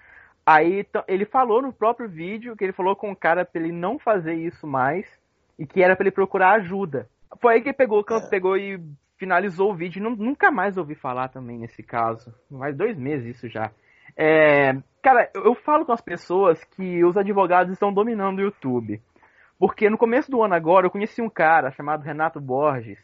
[0.46, 4.00] Aí ele falou no próprio vídeo que ele falou com o cara pra ele não
[4.00, 5.06] fazer isso mais
[5.60, 7.10] e que era pra ele procurar ajuda.
[7.42, 8.30] Foi aí que ele pegou, é.
[8.30, 8.82] pegou e
[9.22, 10.02] finalizou o vídeo.
[10.02, 12.34] Nunca mais ouvi falar também nesse caso.
[12.50, 13.72] Mais dois meses isso já.
[14.18, 19.00] É, cara, eu falo com as pessoas que os advogados estão dominando o YouTube.
[19.60, 22.98] Porque no começo do ano agora eu conheci um cara chamado Renato Borges.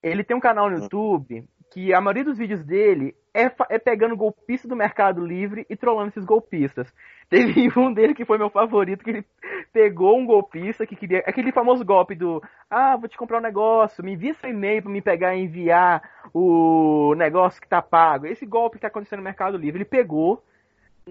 [0.00, 4.16] Ele tem um canal no YouTube que a maioria dos vídeos dele é, é pegando
[4.16, 6.94] golpistas do Mercado Livre e trollando esses golpistas.
[7.28, 9.26] Teve um dele que foi meu favorito, que ele
[9.72, 11.18] pegou um golpista que queria.
[11.26, 12.42] Aquele famoso golpe do.
[12.70, 16.02] Ah, vou te comprar um negócio, me envia seu e-mail pra me pegar e enviar
[16.32, 18.26] o negócio que tá pago.
[18.26, 19.78] Esse golpe que tá acontecendo no Mercado Livre.
[19.78, 20.42] Ele pegou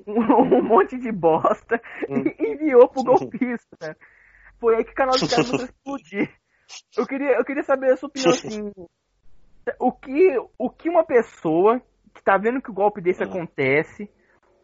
[0.07, 0.13] um,
[0.57, 2.23] um monte de bosta hum.
[2.39, 3.97] e enviou pro golpista.
[4.59, 6.33] Foi aí que o canal do cara explodir.
[6.97, 8.71] Eu queria, eu queria saber a sua opinião assim.
[9.79, 11.81] O que, o que uma pessoa
[12.13, 13.27] que tá vendo que o golpe desse hum.
[13.27, 14.09] acontece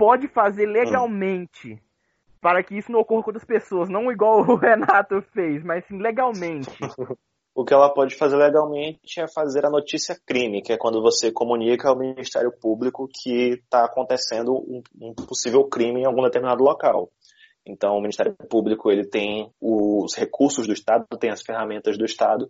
[0.02, 1.78] pode fazer legalmente hum.
[2.42, 6.00] para que isso não ocorra com outras pessoas, não igual o Renato fez, mas sim
[6.00, 6.72] legalmente.
[7.54, 11.32] o que ela pode fazer legalmente é fazer a notícia crime, que é quando você
[11.32, 17.12] comunica ao Ministério Público que está acontecendo um, um, possível crime em algum determinado local.
[17.64, 22.50] Então, o Ministério Público ele tem os recursos do Estado, tem as ferramentas do Estado,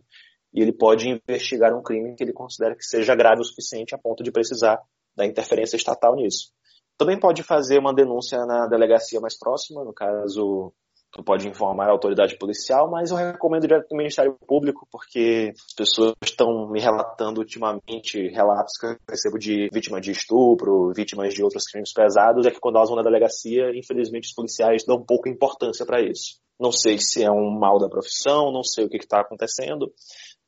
[0.54, 3.98] e ele pode investigar um crime que ele considera que seja grave o suficiente a
[3.98, 4.80] ponto de precisar
[5.14, 6.54] da interferência estatal nisso.
[7.02, 10.72] Também pode fazer uma denúncia na delegacia mais próxima, no caso,
[11.12, 15.74] tu pode informar a autoridade policial, mas eu recomendo direto do Ministério Público, porque as
[15.74, 21.44] pessoas estão me relatando ultimamente relatos que eu recebo de vítimas de estupro, vítimas de
[21.44, 25.28] outros crimes pesados, é que quando elas vão na delegacia, infelizmente os policiais dão pouca
[25.28, 26.40] importância para isso.
[26.60, 29.92] Não sei se é um mal da profissão, não sei o que está acontecendo,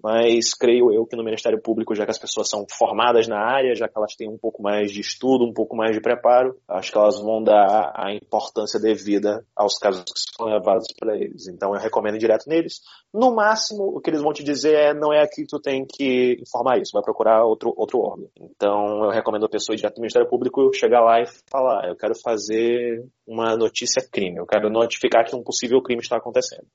[0.03, 3.73] mas creio eu que no Ministério Público, já que as pessoas são formadas na área,
[3.73, 6.91] já que elas têm um pouco mais de estudo, um pouco mais de preparo, acho
[6.91, 11.47] que elas vão dar a importância devida aos casos que são levados para eles.
[11.47, 12.81] Então eu recomendo direto neles.
[13.13, 15.85] No máximo, o que eles vão te dizer é não é aqui que tu tem
[15.85, 18.29] que informar isso, vai procurar outro, outro órgão.
[18.37, 21.95] Então eu recomendo a pessoa ir direto no Ministério Público chegar lá e falar, eu
[21.95, 26.67] quero fazer uma notícia crime, eu quero notificar que um possível crime está acontecendo.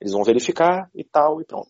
[0.00, 1.68] Eles vão verificar e tal, e pronto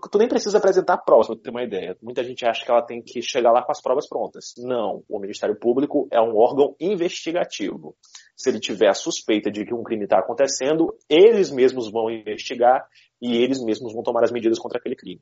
[0.00, 1.96] tu nem precisa apresentar provas, para ter uma ideia.
[2.02, 4.54] Muita gente acha que ela tem que chegar lá com as provas prontas.
[4.58, 7.94] Não, o Ministério Público é um órgão investigativo.
[8.36, 12.86] Se ele tiver a suspeita de que um crime está acontecendo, eles mesmos vão investigar
[13.20, 15.20] e eles mesmos vão tomar as medidas contra aquele crime.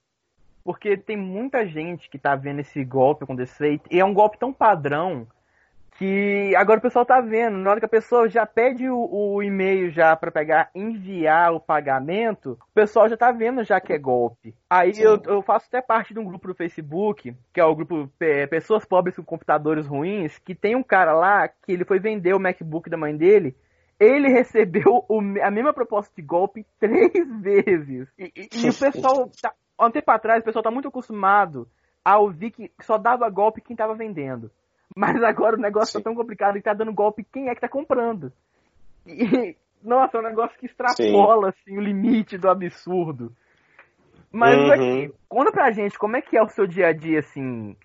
[0.65, 4.53] Porque tem muita gente que está vendo esse golpe acontecer e é um golpe tão
[4.53, 5.27] padrão
[6.03, 9.41] que agora o pessoal tá vendo, na hora que a pessoa já pede o, o
[9.41, 13.99] e-mail já para pegar, enviar o pagamento, o pessoal já tá vendo já que é
[13.99, 14.53] golpe.
[14.69, 18.11] Aí eu, eu, faço até parte de um grupo no Facebook, que é o grupo
[18.51, 22.41] Pessoas Pobres com Computadores Ruins, que tem um cara lá que ele foi vender o
[22.41, 23.55] MacBook da mãe dele,
[24.01, 28.09] ele recebeu o, a mesma proposta de golpe três vezes.
[28.19, 31.69] E, e, e o pessoal, tá, há um tempo atrás, o pessoal tá muito acostumado
[32.05, 34.51] a ouvir que só dava golpe quem tava vendendo.
[34.97, 36.03] Mas agora o negócio tá Sim.
[36.03, 38.33] tá tão complicado que tá dando golpe quem é que tá comprando.
[39.07, 43.33] E, nossa, é um negócio que extrapola assim, o limite do absurdo.
[44.31, 44.73] Mas uhum.
[44.73, 47.77] aqui, conta pra gente como é que é o seu dia a dia, assim.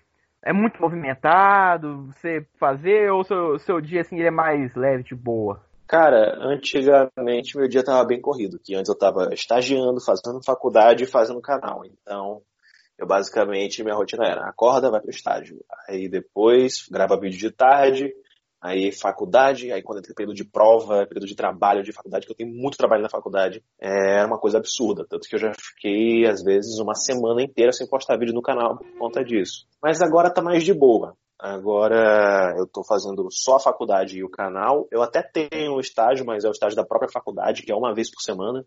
[0.42, 5.02] É muito movimentado, você fazer, ou o seu, seu dia assim, ele é mais leve,
[5.02, 5.60] de boa?
[5.86, 11.06] Cara, antigamente meu dia tava bem corrido, que antes eu tava estagiando, fazendo faculdade e
[11.06, 11.82] fazendo canal.
[11.84, 12.42] Então,
[12.98, 15.64] eu basicamente, minha rotina era acorda, vai pro estágio.
[15.88, 18.12] Aí depois grava vídeo de tarde,
[18.60, 22.36] aí faculdade, aí quando entra período de prova, período de trabalho de faculdade, que eu
[22.36, 25.06] tenho muito trabalho na faculdade, é uma coisa absurda.
[25.08, 28.76] Tanto que eu já fiquei, às vezes, uma semana inteira sem postar vídeo no canal
[28.76, 29.66] por conta disso.
[29.82, 31.16] Mas agora tá mais de boa.
[31.38, 34.88] Agora eu tô fazendo só a faculdade e o canal.
[34.90, 37.94] Eu até tenho um estágio, mas é o estágio da própria faculdade, que é uma
[37.94, 38.64] vez por semana.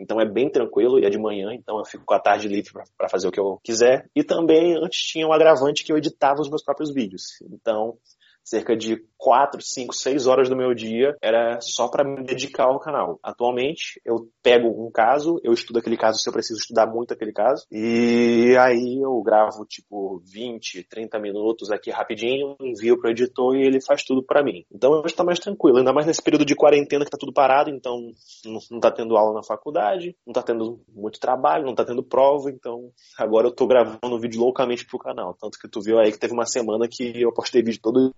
[0.00, 2.72] Então é bem tranquilo e é de manhã, então eu fico com a tarde livre
[2.96, 4.08] para fazer o que eu quiser.
[4.14, 7.40] E também antes tinha um agravante que eu editava os meus próprios vídeos.
[7.52, 7.96] Então
[8.42, 12.80] cerca de 4, 5, 6 horas do meu dia era só para me dedicar ao
[12.80, 13.20] canal.
[13.22, 17.32] Atualmente, eu pego um caso, eu estudo aquele caso se eu preciso estudar muito aquele
[17.32, 23.66] caso, e aí eu gravo tipo 20, 30 minutos aqui rapidinho, envio pro editor e
[23.66, 24.64] ele faz tudo para mim.
[24.72, 27.68] Então hoje tá mais tranquilo, ainda mais nesse período de quarentena que tá tudo parado,
[27.68, 28.10] então
[28.46, 32.02] não, não tá tendo aula na faculdade, não tá tendo muito trabalho, não tá tendo
[32.02, 35.36] prova, então agora eu tô gravando vídeo loucamente pro canal.
[35.38, 38.14] Tanto que tu viu aí que teve uma semana que eu postei vídeo todo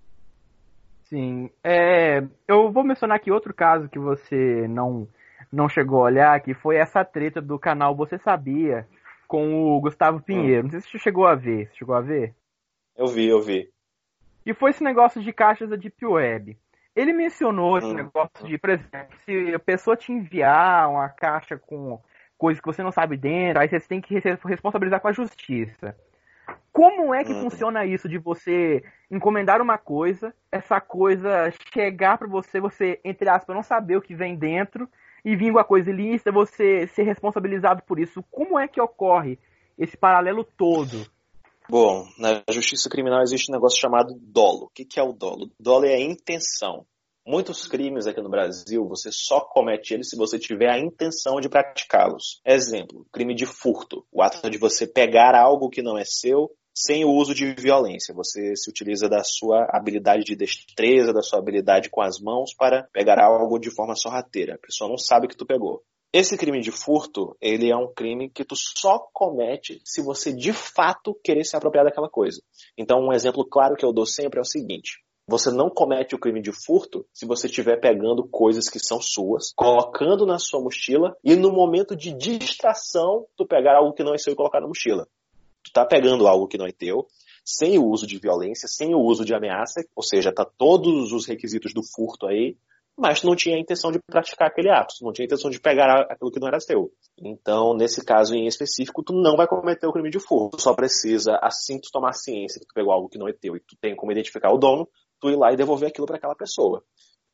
[1.13, 1.51] Sim.
[1.63, 5.07] É, eu vou mencionar aqui outro caso que você não,
[5.53, 8.89] não chegou a olhar, que foi essa treta do canal Você Sabia
[9.29, 10.23] com o Gustavo hum.
[10.23, 10.61] Pinheiro.
[10.61, 10.63] Hum.
[10.65, 11.69] Não sei se você chegou a ver.
[11.69, 12.35] Você chegou a ver?
[12.97, 13.69] Eu vi, eu vi.
[14.47, 16.57] E foi esse negócio de caixas da Deep Web.
[16.97, 17.95] Ele mencionou esse hum.
[17.95, 22.01] negócio de, por exemplo, se a pessoa te enviar uma caixa com
[22.39, 25.95] coisas que você não sabe dentro, aí você tem que responsabilizar com a justiça.
[26.73, 27.43] Como é que hum.
[27.43, 33.55] funciona isso de você encomendar uma coisa, essa coisa chegar para você, você, entre aspas,
[33.55, 34.89] não saber o que vem dentro,
[35.25, 38.23] e vir com a coisa ilícita, você ser responsabilizado por isso?
[38.31, 39.39] Como é que ocorre
[39.79, 41.07] esse paralelo todo?
[41.69, 44.65] Bom, na justiça criminal existe um negócio chamado dolo.
[44.65, 45.51] O que, que é o dolo?
[45.59, 46.85] Dolo é a intenção.
[47.25, 51.49] Muitos crimes aqui no Brasil, você só comete eles se você tiver a intenção de
[51.49, 52.41] praticá-los.
[52.45, 54.05] Exemplo, crime de furto.
[54.11, 58.13] O ato de você pegar algo que não é seu sem o uso de violência.
[58.13, 62.89] Você se utiliza da sua habilidade de destreza, da sua habilidade com as mãos para
[62.93, 64.57] pegar algo de forma sorrateira.
[64.57, 65.81] A pessoa não sabe que tu pegou.
[66.13, 70.53] Esse crime de furto, ele é um crime que tu só comete se você de
[70.53, 72.43] fato querer se apropriar daquela coisa.
[72.77, 74.99] Então, um exemplo claro que eu dou sempre é o seguinte:
[75.33, 79.51] você não comete o crime de furto se você estiver pegando coisas que são suas,
[79.57, 84.19] colocando na sua mochila e no momento de distração tu pegar algo que não é
[84.19, 85.09] seu e colocar na mochila.
[85.65, 87.07] Tu tá pegando algo que não é teu,
[87.43, 91.25] sem o uso de violência, sem o uso de ameaça, ou seja, tá todos os
[91.25, 92.55] requisitos do furto aí,
[92.97, 96.03] mas não tinha a intenção de praticar aquele ato, não tinha a intenção de pegar
[96.11, 96.93] aquilo que não era teu.
[97.19, 100.57] Então, nesse caso em específico, tu não vai cometer o crime de furto.
[100.59, 103.57] Tu só precisa, assim tu tomar ciência que tu pegou algo que não é teu
[103.57, 104.87] e tu tem como identificar o dono,
[105.23, 106.83] tu ir lá e devolver aquilo para aquela pessoa.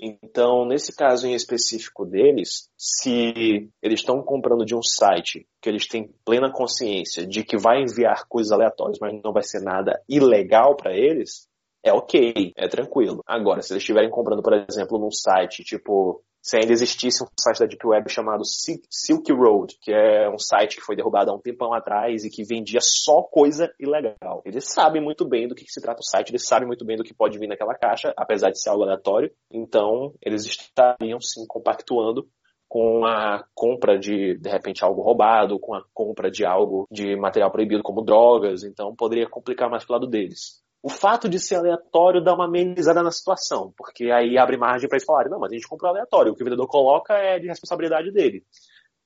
[0.01, 5.89] Então, nesse caso em específico deles, se eles estão comprando de um site que eles
[5.89, 10.77] têm plena consciência de que vai enviar coisas aleatórias, mas não vai ser nada ilegal
[10.77, 11.49] para eles,
[11.83, 13.25] é ok, é tranquilo.
[13.27, 17.61] Agora, se eles estiverem comprando, por exemplo, num site tipo se ainda existisse um site
[17.61, 21.41] da Deep Web chamado Silk Road, que é um site que foi derrubado há um
[21.41, 24.43] tempão atrás e que vendia só coisa ilegal.
[24.45, 27.05] Eles sabem muito bem do que, se trata o site, eles sabem muito bem do
[27.05, 29.31] que pode vir naquela caixa, apesar de ser algo aleatório.
[29.53, 32.27] Então, eles estariam sim compactuando
[32.69, 37.51] com a compra de, de repente, algo roubado, com a compra de algo de material
[37.51, 40.63] proibido como drogas, então poderia complicar mais pro lado deles.
[40.83, 44.97] O fato de ser aleatório dá uma amenizada na situação, porque aí abre margem para
[44.97, 47.49] eles falarem, não, mas a gente comprou aleatório, o que o vendedor coloca é de
[47.49, 48.45] responsabilidade dele.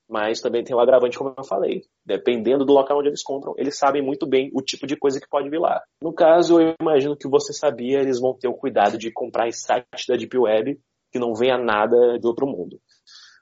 [0.09, 1.83] Mas também tem o um agravante, como eu falei.
[2.05, 5.29] Dependendo do local onde eles compram, eles sabem muito bem o tipo de coisa que
[5.29, 5.81] pode vir lá.
[6.03, 9.53] No caso, eu imagino que você sabia, eles vão ter o cuidado de comprar em
[9.53, 10.79] site da Deep Web
[11.11, 12.79] que não venha nada de outro mundo.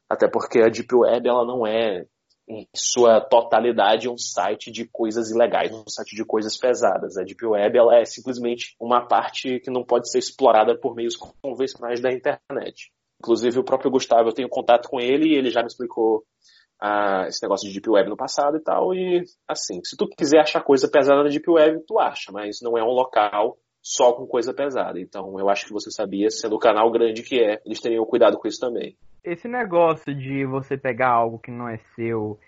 [0.08, 2.04] Até porque a Deep Web, ela não é
[2.50, 7.16] em sua totalidade um site de coisas ilegais, um site de coisas pesadas.
[7.16, 11.14] A Deep Web ela é simplesmente uma parte que não pode ser explorada por meios
[11.16, 12.90] convencionais da internet.
[13.20, 16.24] Inclusive o próprio Gustavo, eu tenho contato com ele e ele já me explicou
[16.80, 18.92] ah, esse negócio de Deep Web no passado e tal.
[18.92, 22.76] E assim, se tu quiser achar coisa pesada na Deep Web, tu acha, mas não
[22.76, 24.98] é um local só com coisa pesada.
[24.98, 28.36] Então eu acho que você sabia, sendo o canal grande que é, eles teriam cuidado
[28.38, 32.38] com isso também esse negócio de você pegar algo que não é seu,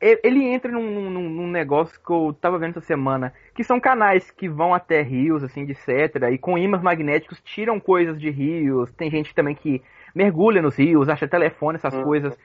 [0.00, 4.30] ele entra num, num, num, negócio que eu tava vendo essa semana, que são canais
[4.30, 9.10] que vão até rios, assim, etc, e com ímãs magnéticos tiram coisas de rios, tem
[9.10, 9.82] gente também que
[10.14, 12.04] mergulha nos rios, acha telefone, essas uhum.
[12.04, 12.38] coisas.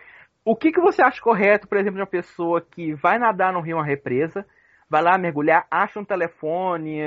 [0.46, 3.60] O que, que você acha correto, por exemplo, de uma pessoa que vai nadar no
[3.60, 4.46] rio, uma represa,
[4.90, 7.00] vai lá mergulhar, acha um telefone,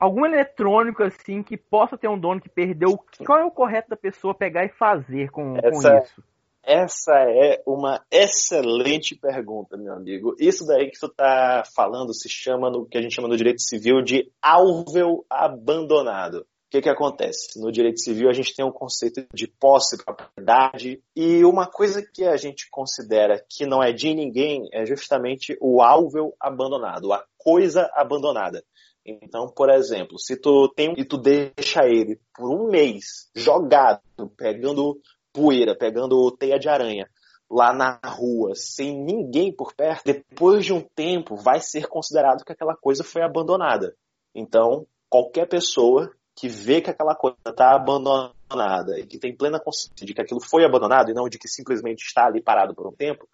[0.00, 3.96] algum eletrônico assim que possa ter um dono que perdeu, qual é o correto da
[3.96, 6.24] pessoa pegar e fazer com, essa, com isso?
[6.62, 10.34] Essa é uma excelente pergunta, meu amigo.
[10.38, 13.62] Isso daí que tu tá falando se chama no que a gente chama no direito
[13.62, 16.40] civil de alvéol abandonado.
[16.40, 17.60] O que, que acontece?
[17.60, 22.24] No direito civil a gente tem um conceito de posse, propriedade, e uma coisa que
[22.24, 27.90] a gente considera que não é de ninguém é justamente o alvéol abandonado, a coisa
[27.92, 28.62] abandonada.
[29.04, 34.00] Então, por exemplo, se tu tem e tu deixa ele por um mês jogado,
[34.36, 35.00] pegando
[35.32, 37.08] poeira, pegando teia de aranha
[37.50, 42.52] lá na rua, sem ninguém por perto, depois de um tempo vai ser considerado que
[42.52, 43.96] aquela coisa foi abandonada.
[44.34, 50.06] Então, qualquer pessoa que vê que aquela coisa está abandonada e que tem plena consciência
[50.06, 52.92] de que aquilo foi abandonado e não de que simplesmente está ali parado por um
[52.92, 53.28] tempo,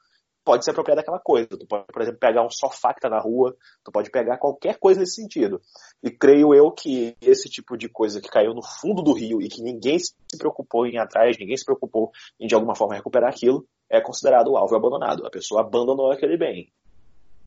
[0.46, 1.48] pode se apropriar daquela coisa.
[1.48, 4.78] Tu pode, por exemplo, pegar um sofá que está na rua, tu pode pegar qualquer
[4.78, 5.60] coisa nesse sentido.
[6.00, 9.48] E creio eu que esse tipo de coisa que caiu no fundo do rio e
[9.48, 13.28] que ninguém se preocupou em ir atrás, ninguém se preocupou em de alguma forma recuperar
[13.28, 15.26] aquilo, é considerado o alvo abandonado.
[15.26, 16.72] A pessoa abandonou aquele bem.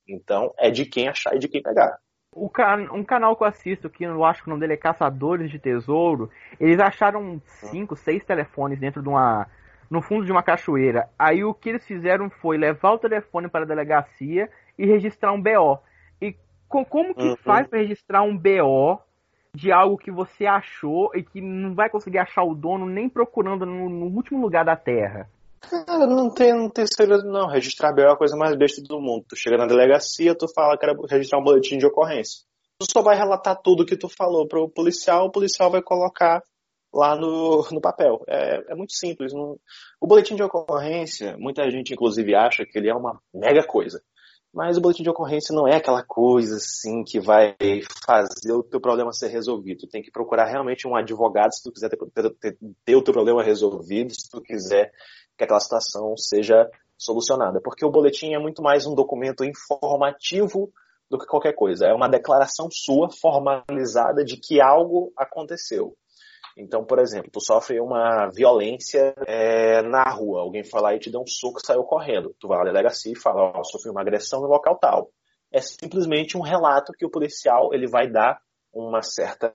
[0.08, 2.00] Então é de quem achar e de quem pegar.
[2.54, 2.92] Can...
[2.92, 5.58] um canal que eu assisto, que eu acho que o nome dele é Caçadores de
[5.58, 9.48] Tesouro, eles acharam cinco, seis telefones dentro de uma
[9.90, 11.10] no fundo de uma cachoeira.
[11.18, 15.42] Aí o que eles fizeram foi levar o telefone para a delegacia e registrar um
[15.42, 15.80] BO.
[16.22, 16.36] E
[16.68, 17.38] com, como que uhum.
[17.38, 19.00] faz para registrar um BO
[19.54, 23.66] de algo que você achou e que não vai conseguir achar o dono nem procurando
[23.66, 25.28] no, no último lugar da Terra?
[25.62, 27.48] Cara, não tem, não tem segredo não.
[27.48, 29.26] Registrar BO é a coisa mais besta do mundo.
[29.28, 32.44] Tu chega na delegacia, tu fala que era registrar um boletim de ocorrência.
[32.80, 36.42] Tu só vai relatar tudo que tu falou pro policial, o policial vai colocar
[36.94, 38.24] lá no, no papel.
[38.28, 39.34] É, é muito simples.
[39.34, 39.60] Não...
[40.00, 44.02] O boletim de ocorrência, muita gente inclusive acha que ele é uma mega coisa.
[44.52, 47.56] Mas o boletim de ocorrência não é aquela coisa assim que vai
[48.06, 49.82] fazer o teu problema ser resolvido.
[49.82, 51.98] Tu tem que procurar realmente um advogado se tu quiser ter,
[52.40, 54.92] ter, ter o teu problema resolvido, se tu quiser
[55.38, 56.68] que aquela situação seja
[56.98, 57.62] solucionada.
[57.62, 60.72] Porque o boletim é muito mais um documento informativo
[61.10, 61.86] do que qualquer coisa.
[61.86, 65.96] É uma declaração sua formalizada de que algo aconteceu.
[66.60, 71.22] Então, por exemplo, tu sofre uma violência é, na rua, alguém lá e te deu
[71.22, 72.36] um soco e saiu correndo.
[72.38, 75.10] Tu vai à delegacia e fala, ó, sofri uma agressão no local tal.
[75.52, 78.42] É simplesmente um relato que o policial ele vai dar
[78.74, 79.54] uma certa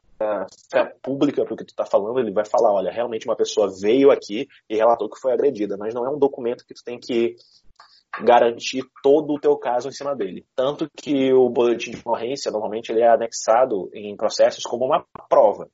[1.03, 4.11] pública para o que tu está falando, ele vai falar, olha, realmente uma pessoa veio
[4.11, 7.37] aqui e relatou que foi agredida, mas não é um documento que tu tem que
[8.23, 10.47] garantir todo o teu caso em cima dele.
[10.57, 15.69] Tanto que o boletim de ocorrência, normalmente, ele é anexado em processos como uma prova.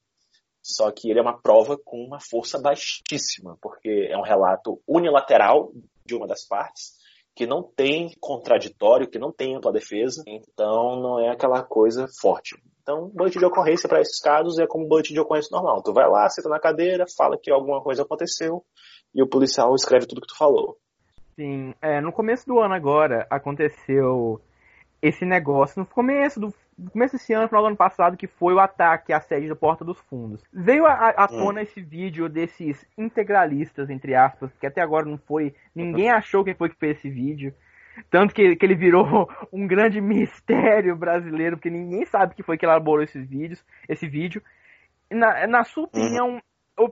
[0.63, 5.73] Só que ele é uma prova com uma força baixíssima, porque é um relato unilateral
[6.05, 6.99] de uma das partes,
[7.35, 12.57] que não tem contraditório, que não tem ampla defesa, então não é aquela coisa forte.
[12.83, 15.83] Então, boletim de ocorrência para esses casos é como boletim de ocorrência normal.
[15.83, 18.65] Tu vai lá, senta na cadeira, fala que alguma coisa aconteceu
[19.15, 20.77] e o policial escreve tudo que tu falou.
[21.37, 24.41] Sim, é, no começo do ano agora aconteceu
[25.03, 28.55] esse negócio, no começo do no começo desse ano, final do ano passado, que foi
[28.55, 30.43] o ataque à sede da Porta dos Fundos.
[30.51, 31.63] Veio à tona hum.
[31.63, 35.55] esse vídeo desses integralistas, entre aspas, que até agora não foi.
[35.75, 37.55] Ninguém achou quem foi que fez esse vídeo.
[38.11, 42.65] Tanto que, que ele virou um grande mistério brasileiro, porque ninguém sabe que foi que
[42.65, 44.43] elaborou esses vídeos, esse vídeo.
[45.11, 46.41] Na, na sua opinião,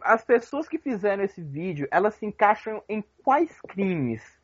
[0.03, 4.38] as pessoas que fizeram esse vídeo, elas se encaixam em quais crimes?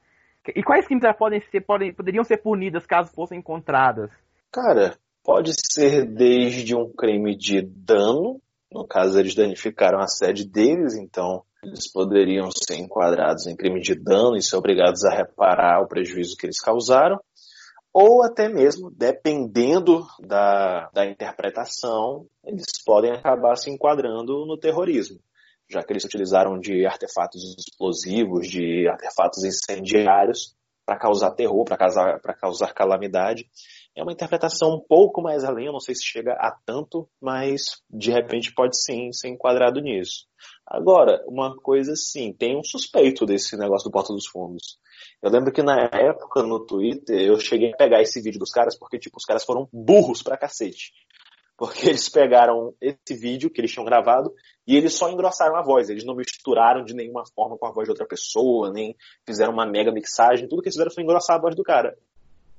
[0.48, 4.10] E quais crimes podem ser, podem, poderiam ser punidas caso fossem encontradas?
[4.52, 8.40] Cara, pode ser desde um crime de dano,
[8.70, 13.94] no caso eles danificaram a sede deles, então eles poderiam ser enquadrados em crime de
[13.94, 17.18] dano e ser obrigados a reparar o prejuízo que eles causaram,
[17.92, 25.20] ou até mesmo, dependendo da, da interpretação, eles podem acabar se enquadrando no terrorismo,
[25.74, 30.54] já que eles utilizaram de artefatos explosivos, de artefatos incendiários
[30.86, 33.46] para causar terror, para causar, causar calamidade.
[33.96, 37.62] É uma interpretação um pouco mais além, eu não sei se chega a tanto, mas
[37.88, 40.26] de repente pode sim ser enquadrado nisso.
[40.66, 44.78] Agora, uma coisa assim, tem um suspeito desse negócio do Porta dos Fundos.
[45.22, 48.76] Eu lembro que na época no Twitter eu cheguei a pegar esse vídeo dos caras
[48.76, 50.92] porque, tipo, os caras foram burros pra cacete.
[51.56, 54.32] Porque eles pegaram esse vídeo que eles tinham gravado
[54.66, 55.90] e eles só engrossaram a voz.
[55.90, 58.96] Eles não misturaram de nenhuma forma com a voz de outra pessoa, nem
[59.26, 60.48] fizeram uma mega mixagem.
[60.48, 61.96] Tudo que eles fizeram foi engrossar a voz do cara.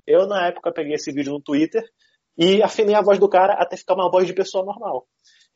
[0.06, 1.84] Eu, na época, peguei esse vídeo no Twitter
[2.38, 5.08] e afinei a voz do cara até ficar uma voz de pessoa normal.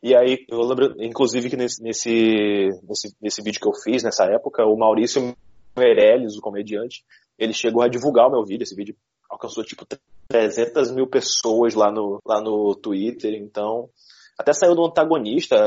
[0.01, 4.25] E aí, eu lembro, inclusive, que nesse, nesse, nesse, nesse vídeo que eu fiz, nessa
[4.25, 5.35] época, o Maurício
[5.77, 7.03] Meirelles, o comediante,
[7.37, 8.63] ele chegou a divulgar o meu vídeo.
[8.63, 8.95] Esse vídeo
[9.29, 9.85] alcançou, tipo,
[10.29, 13.35] 300 mil pessoas lá no, lá no Twitter.
[13.35, 13.89] Então,
[14.39, 15.57] até saiu do antagonista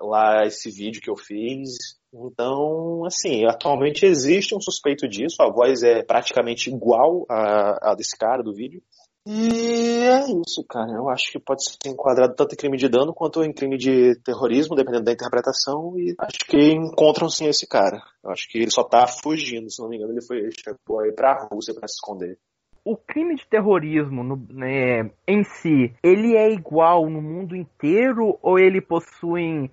[0.00, 1.70] lá esse vídeo que eu fiz.
[2.12, 8.42] Então, assim, atualmente existe um suspeito disso, a voz é praticamente igual a desse cara
[8.42, 8.82] do vídeo.
[9.30, 10.90] E é isso, cara.
[10.90, 14.18] Eu acho que pode ser enquadrado tanto em crime de dano quanto em crime de
[14.24, 15.92] terrorismo, dependendo da interpretação.
[15.98, 18.02] E acho que encontram sim esse cara.
[18.24, 21.12] Eu acho que ele só tá fugindo, se não me engano, ele foi chegou aí
[21.12, 22.38] pra Rússia para se esconder.
[22.90, 28.58] O crime de terrorismo no, né, em si, ele é igual no mundo inteiro ou
[28.58, 29.70] ele possui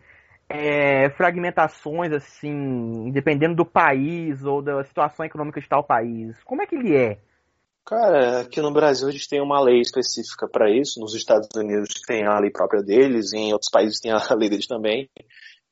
[0.49, 6.35] é, fragmentações, assim, dependendo do país ou da situação econômica de tal país?
[6.43, 7.17] Como é que ele é?
[7.85, 10.99] Cara, aqui no Brasil a gente tem uma lei específica para isso.
[10.99, 14.67] Nos Estados Unidos tem a lei própria deles, em outros países tem a lei deles
[14.67, 15.09] também.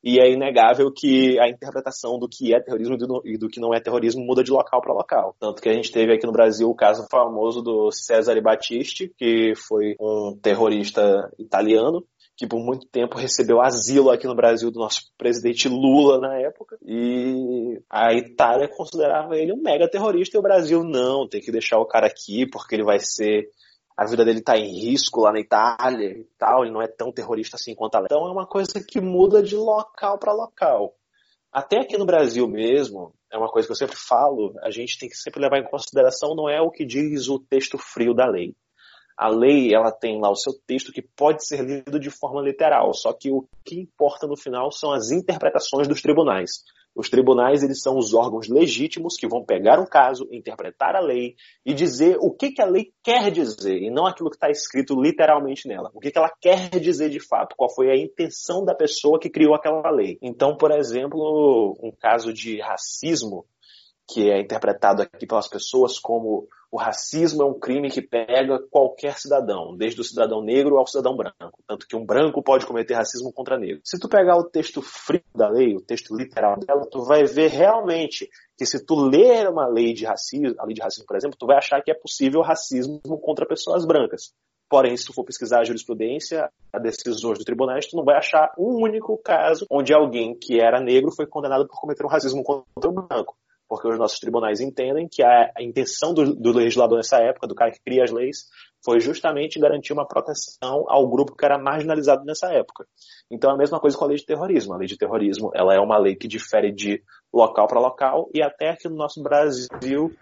[0.04, 3.80] E é inegável que a interpretação do que é terrorismo e do que não é
[3.80, 5.34] terrorismo muda de local para local.
[5.40, 9.54] Tanto que a gente teve aqui no Brasil o caso famoso do Cesare Battisti, que
[9.56, 12.04] foi um terrorista italiano
[12.36, 16.76] que por muito tempo recebeu asilo aqui no Brasil do nosso presidente Lula na época.
[16.84, 21.78] E a Itália considerava ele um mega terrorista e o Brasil não, tem que deixar
[21.78, 23.48] o cara aqui porque ele vai ser.
[23.96, 27.12] A vida dele tá em risco lá na Itália e tal, ele não é tão
[27.12, 30.94] terrorista assim quanto a Então é uma coisa que muda de local para local.
[31.52, 35.08] Até aqui no Brasil mesmo, é uma coisa que eu sempre falo, a gente tem
[35.08, 38.56] que sempre levar em consideração não é o que diz o texto frio da lei
[39.16, 42.92] a lei ela tem lá o seu texto que pode ser lido de forma literal,
[42.92, 46.64] só que o que importa no final são as interpretações dos tribunais.
[46.94, 51.34] Os tribunais, eles são os órgãos legítimos que vão pegar um caso, interpretar a lei
[51.66, 54.94] e dizer o que, que a lei quer dizer, e não aquilo que está escrito
[55.00, 55.90] literalmente nela.
[55.92, 59.28] O que, que ela quer dizer de fato, qual foi a intenção da pessoa que
[59.28, 60.18] criou aquela lei.
[60.22, 63.44] Então, por exemplo, um caso de racismo,
[64.08, 69.16] que é interpretado aqui pelas pessoas como o racismo é um crime que pega qualquer
[69.16, 71.62] cidadão, desde o cidadão negro ao cidadão branco.
[71.68, 73.80] Tanto que um branco pode cometer racismo contra negro.
[73.84, 77.48] Se tu pegar o texto frio da lei, o texto literal dela, tu vai ver
[77.48, 81.36] realmente que se tu ler uma lei de racismo, a lei de racismo, por exemplo,
[81.38, 84.32] tu vai achar que é possível racismo contra pessoas brancas.
[84.68, 88.52] Porém, se tu for pesquisar a jurisprudência, a decisões do tribunal, tu não vai achar
[88.58, 92.90] um único caso onde alguém que era negro foi condenado por cometer um racismo contra
[92.90, 93.36] o branco
[93.68, 97.70] porque os nossos tribunais entendem que a, intenção do, do, legislador nessa época, do cara
[97.70, 98.48] que cria as leis,
[98.84, 102.86] foi justamente garantir uma proteção ao grupo que era marginalizado nessa época.
[103.30, 104.74] Então é a mesma coisa com a lei de terrorismo.
[104.74, 107.02] A lei de terrorismo ela é uma lei que difere de
[107.32, 110.12] local para local e até aqui no nosso Brasil,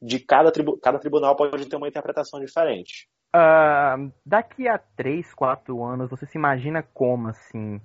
[0.00, 3.08] de cada, tribu, cada tribunal pode ter uma interpretação diferente.
[3.34, 7.80] Uh, daqui a três, quatro anos, você se imagina como, assim?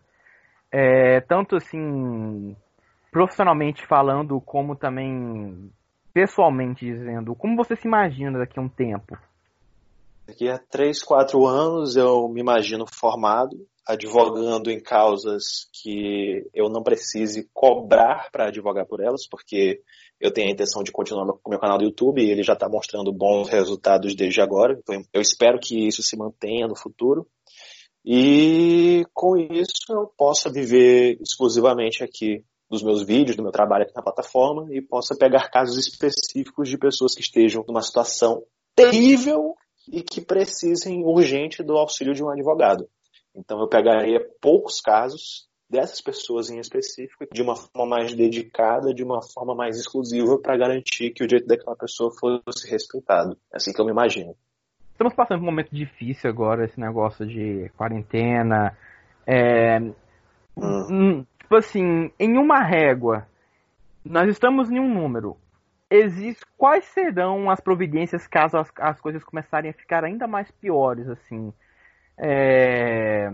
[0.72, 2.56] É, tanto assim,
[3.14, 5.72] profissionalmente falando, como também
[6.12, 9.18] pessoalmente dizendo, como você se imagina daqui a um tempo?
[10.28, 13.56] Daqui a três, quatro anos eu me imagino formado,
[13.88, 19.82] advogando em causas que eu não precise cobrar para advogar por elas, porque
[20.20, 22.54] eu tenho a intenção de continuar com o meu canal do YouTube e ele já
[22.54, 24.76] está mostrando bons resultados desde agora.
[24.80, 27.28] Então eu espero que isso se mantenha no futuro.
[28.06, 32.44] E com isso eu possa viver exclusivamente aqui
[32.74, 36.78] dos meus vídeos, do meu trabalho aqui na plataforma e possa pegar casos específicos de
[36.78, 38.44] pessoas que estejam numa situação
[38.76, 39.56] terrível
[39.88, 42.90] e que precisem urgente do auxílio de um advogado.
[43.36, 49.04] Então eu pegaria poucos casos dessas pessoas em específico de uma forma mais dedicada, de
[49.04, 53.38] uma forma mais exclusiva para garantir que o direito daquela pessoa fosse respeitado.
[53.52, 54.36] É assim que eu me imagino.
[54.92, 58.78] Estamos passando por um momento difícil agora, esse negócio de quarentena.
[59.26, 59.80] É...
[60.56, 61.26] Hum.
[61.54, 63.28] Tipo assim, em uma régua,
[64.04, 65.38] nós estamos em um número.
[65.90, 71.08] Existe, quais serão as providências caso as, as coisas começarem a ficar ainda mais piores,
[71.08, 71.54] assim?
[72.18, 73.30] É,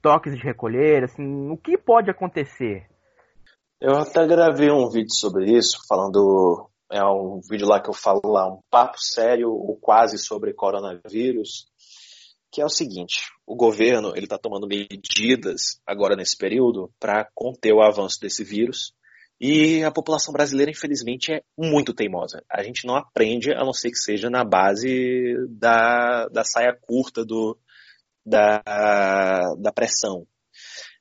[0.00, 2.86] toques de recolher, assim, o que pode acontecer?
[3.78, 8.22] Eu até gravei um vídeo sobre isso, falando, é um vídeo lá que eu falo
[8.24, 11.66] lá, um papo sério, ou quase sobre coronavírus,
[12.50, 17.72] que é o seguinte: o governo ele está tomando medidas agora nesse período para conter
[17.72, 18.94] o avanço desse vírus
[19.40, 22.44] e a população brasileira, infelizmente, é muito teimosa.
[22.48, 27.24] A gente não aprende a não ser que seja na base da, da saia curta
[27.24, 27.58] do,
[28.24, 28.62] da,
[29.58, 30.24] da pressão.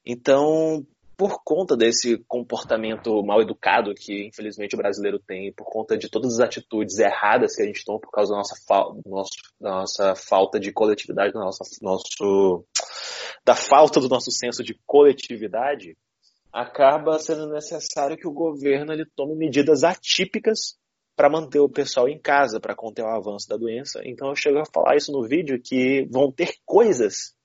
[0.03, 0.83] Então,
[1.19, 6.35] por conta desse comportamento mal educado que infelizmente o brasileiro tem, por conta de todas
[6.35, 8.55] as atitudes erradas que a gente toma por causa da nossa,
[9.05, 12.63] nosso, da nossa falta de coletividade, da, nossa, nosso,
[13.43, 15.97] da falta do nosso senso de coletividade,
[16.53, 20.77] acaba sendo necessário que o governo ele tome medidas atípicas
[21.17, 23.99] para manter o pessoal em casa, para conter o avanço da doença.
[24.05, 27.37] Então eu chego a falar isso no vídeo que vão ter coisas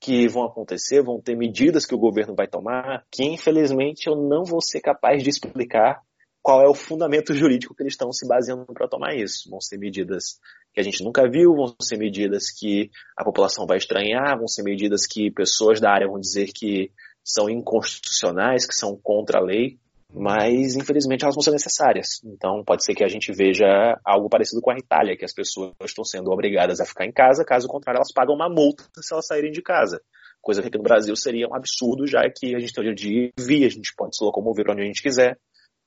[0.00, 4.44] que vão acontecer, vão ter medidas que o governo vai tomar, que infelizmente eu não
[4.44, 6.00] vou ser capaz de explicar
[6.40, 9.50] qual é o fundamento jurídico que eles estão se baseando para tomar isso.
[9.50, 10.38] Vão ser medidas
[10.72, 14.62] que a gente nunca viu, vão ser medidas que a população vai estranhar, vão ser
[14.62, 16.90] medidas que pessoas da área vão dizer que
[17.24, 19.78] são inconstitucionais, que são contra a lei
[20.12, 22.20] mas infelizmente elas vão ser necessárias.
[22.24, 23.66] Então pode ser que a gente veja
[24.04, 27.44] algo parecido com a Itália, que as pessoas estão sendo obrigadas a ficar em casa,
[27.44, 30.00] caso contrário elas pagam uma multa se elas saírem de casa.
[30.40, 32.94] Coisa que aqui no Brasil seria um absurdo, já que a gente tem o dia
[32.94, 35.36] de vir, a gente pode se locomover para onde a gente quiser,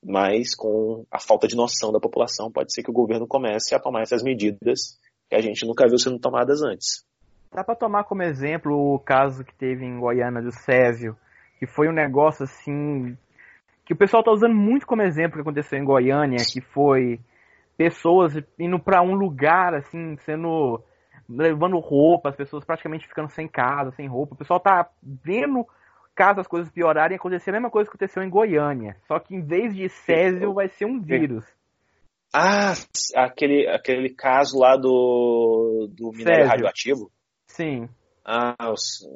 [0.03, 3.79] mas com a falta de noção da população, pode ser que o governo comece a
[3.79, 4.99] tomar essas medidas
[5.29, 7.05] que a gente nunca viu sendo tomadas antes.
[7.53, 11.15] Dá para tomar como exemplo o caso que teve em Goiânia do Césio,
[11.59, 13.17] que foi um negócio assim
[13.85, 17.19] que o pessoal está usando muito como exemplo que aconteceu em Goiânia, que foi
[17.77, 20.83] pessoas indo para um lugar, assim, sendo.
[21.27, 24.35] levando roupa, as pessoas praticamente ficando sem casa, sem roupa.
[24.35, 25.65] O pessoal tá vendo,
[26.15, 28.95] caso as coisas piorarem, acontecer a mesma coisa que aconteceu em Goiânia.
[29.07, 31.45] Só que em vez de Césio, vai ser um vírus.
[32.33, 32.73] Ah,
[33.15, 36.49] aquele, aquele caso lá do, do minério Césio.
[36.49, 37.11] radioativo?
[37.47, 37.89] Sim.
[38.23, 38.55] Ah,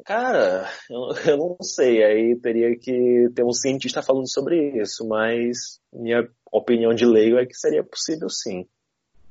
[0.04, 2.04] cara, eu, eu não sei.
[2.04, 7.46] Aí teria que ter um cientista falando sobre isso, mas minha opinião de leigo é
[7.46, 8.68] que seria possível sim.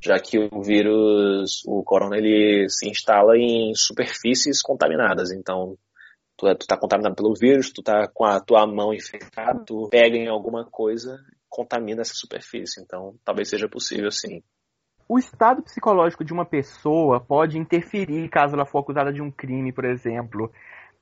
[0.00, 5.32] Já que o vírus, o corona, ele se instala em superfícies contaminadas.
[5.32, 5.78] Então,
[6.36, 9.88] tu, é, tu tá contaminado pelo vírus, tu tá com a tua mão infectada, tu
[9.88, 11.18] pega em alguma coisa,
[11.48, 12.82] contamina essa superfície.
[12.82, 14.42] Então, talvez seja possível sim
[15.08, 19.72] o estado psicológico de uma pessoa pode interferir caso ela for acusada de um crime,
[19.72, 20.50] por exemplo.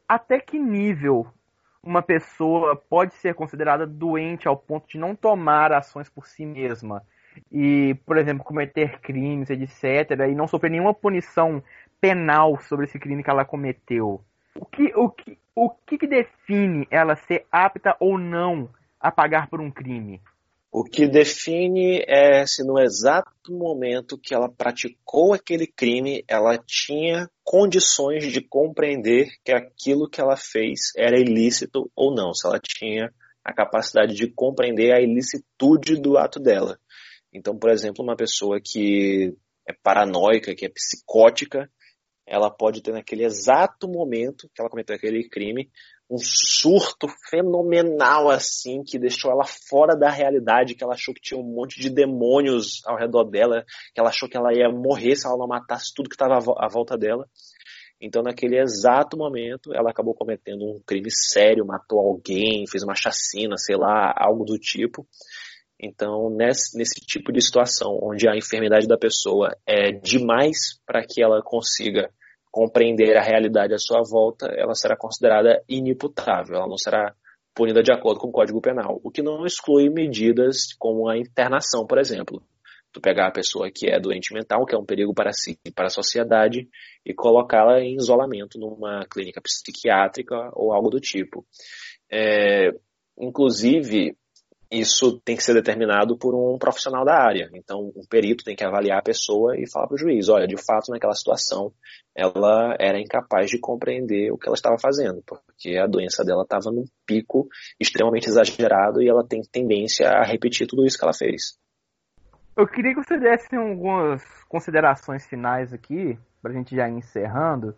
[0.08, 1.26] Até que nível
[1.82, 7.02] uma pessoa pode ser considerada doente ao ponto de não tomar ações por si mesma
[7.50, 11.62] e, por exemplo, cometer crimes, etc., e não sofrer nenhuma punição
[12.00, 14.22] penal sobre esse crime que ela cometeu.
[14.54, 18.68] O que, o que, o que, que define ela ser apta ou não
[19.00, 20.20] a pagar por um crime?
[20.74, 27.28] O que define é se no exato momento que ela praticou aquele crime, ela tinha
[27.44, 33.12] condições de compreender que aquilo que ela fez era ilícito ou não, se ela tinha
[33.44, 36.78] a capacidade de compreender a ilicitude do ato dela.
[37.30, 39.36] Então, por exemplo, uma pessoa que
[39.68, 41.70] é paranoica, que é psicótica,
[42.26, 45.70] ela pode ter naquele exato momento que ela cometeu aquele crime
[46.12, 51.40] um surto fenomenal assim que deixou ela fora da realidade, que ela achou que tinha
[51.40, 55.26] um monte de demônios ao redor dela, que ela achou que ela ia morrer se
[55.26, 57.26] ela não matasse tudo que estava à volta dela.
[57.98, 63.56] Então, naquele exato momento, ela acabou cometendo um crime sério, matou alguém, fez uma chacina,
[63.56, 65.06] sei lá, algo do tipo.
[65.80, 71.22] Então, nesse, nesse tipo de situação, onde a enfermidade da pessoa é demais para que
[71.22, 72.10] ela consiga
[72.52, 77.14] compreender a realidade à sua volta, ela será considerada inimputável, ela não será
[77.54, 81.86] punida de acordo com o Código Penal, o que não exclui medidas como a internação,
[81.86, 82.42] por exemplo.
[82.92, 85.72] Tu pegar a pessoa que é doente mental, que é um perigo para si e
[85.72, 86.68] para a sociedade,
[87.06, 91.46] e colocá-la em isolamento numa clínica psiquiátrica ou algo do tipo.
[92.10, 92.68] É,
[93.18, 94.14] inclusive,
[94.72, 97.50] isso tem que ser determinado por um profissional da área.
[97.52, 100.56] Então, um perito tem que avaliar a pessoa e falar para o juiz: olha, de
[100.56, 101.72] fato, naquela situação,
[102.16, 106.70] ela era incapaz de compreender o que ela estava fazendo, porque a doença dela estava
[106.70, 107.46] num pico
[107.78, 111.58] extremamente exagerado e ela tem tendência a repetir tudo isso que ela fez.
[112.56, 117.74] Eu queria que você desse algumas considerações finais aqui, para a gente já ir encerrando.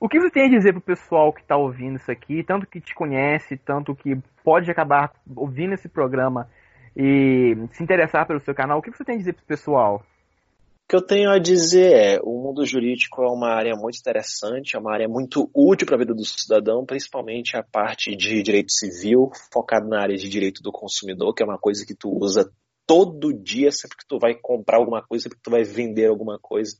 [0.00, 2.80] O que você tem a dizer pro pessoal que está ouvindo isso aqui, tanto que
[2.80, 6.48] te conhece, tanto que pode acabar ouvindo esse programa
[6.96, 8.78] e se interessar pelo seu canal?
[8.78, 9.96] O que você tem a dizer pro pessoal?
[9.96, 14.76] O que eu tenho a dizer é, o mundo jurídico é uma área muito interessante,
[14.76, 18.70] é uma área muito útil para a vida do cidadão, principalmente a parte de direito
[18.72, 22.48] civil, focado na área de direito do consumidor, que é uma coisa que tu usa
[22.86, 26.38] todo dia, sempre que tu vai comprar alguma coisa, sempre que tu vai vender alguma
[26.38, 26.76] coisa,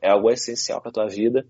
[0.00, 1.46] é algo essencial para tua vida.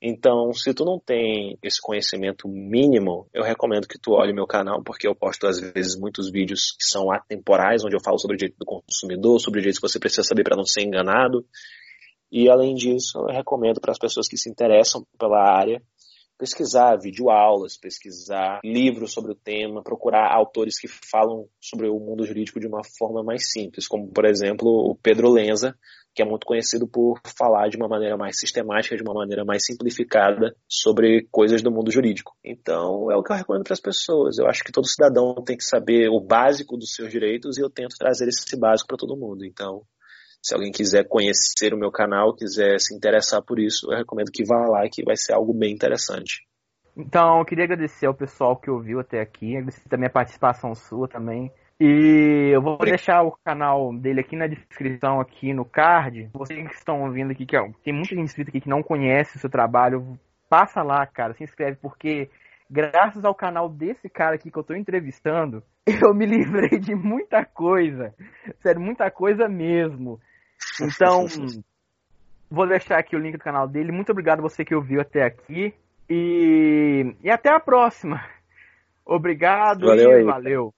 [0.00, 4.82] Então, se tu não tem esse conhecimento mínimo, eu recomendo que tu olhe meu canal,
[4.84, 8.38] porque eu posto às vezes muitos vídeos que são atemporais, onde eu falo sobre o
[8.38, 11.46] direito do consumidor, sobre o direito que você precisa saber para não ser enganado.
[12.30, 15.80] E além disso, eu recomendo para as pessoas que se interessam pela área
[16.38, 22.60] pesquisar videoaulas, pesquisar livros sobre o tema, procurar autores que falam sobre o mundo jurídico
[22.60, 25.74] de uma forma mais simples, como por exemplo o Pedro Lenza,
[26.16, 29.66] que é muito conhecido por falar de uma maneira mais sistemática, de uma maneira mais
[29.66, 32.34] simplificada sobre coisas do mundo jurídico.
[32.42, 34.38] Então, é o que eu recomendo para as pessoas.
[34.38, 37.68] Eu acho que todo cidadão tem que saber o básico dos seus direitos e eu
[37.68, 39.44] tento trazer esse básico para todo mundo.
[39.44, 39.82] Então,
[40.42, 44.42] se alguém quiser conhecer o meu canal, quiser se interessar por isso, eu recomendo que
[44.42, 46.46] vá lá, que vai ser algo bem interessante.
[46.96, 51.06] Então, eu queria agradecer ao pessoal que ouviu até aqui, agradecer também a participação sua
[51.06, 51.52] também.
[51.78, 56.30] E eu vou deixar o canal dele aqui na descrição, aqui no card.
[56.32, 59.38] Vocês que estão ouvindo aqui, que tem muita gente inscrita aqui que não conhece o
[59.38, 60.18] seu trabalho,
[60.48, 62.30] passa lá, cara, se inscreve, porque
[62.70, 67.44] graças ao canal desse cara aqui que eu tô entrevistando, eu me livrei de muita
[67.44, 68.14] coisa.
[68.62, 70.18] Sério, muita coisa mesmo.
[70.80, 71.26] Então,
[72.50, 73.92] vou deixar aqui o link do canal dele.
[73.92, 75.74] Muito obrigado você que ouviu até aqui.
[76.08, 78.24] E, e até a próxima.
[79.04, 80.75] Obrigado valeu e valeu.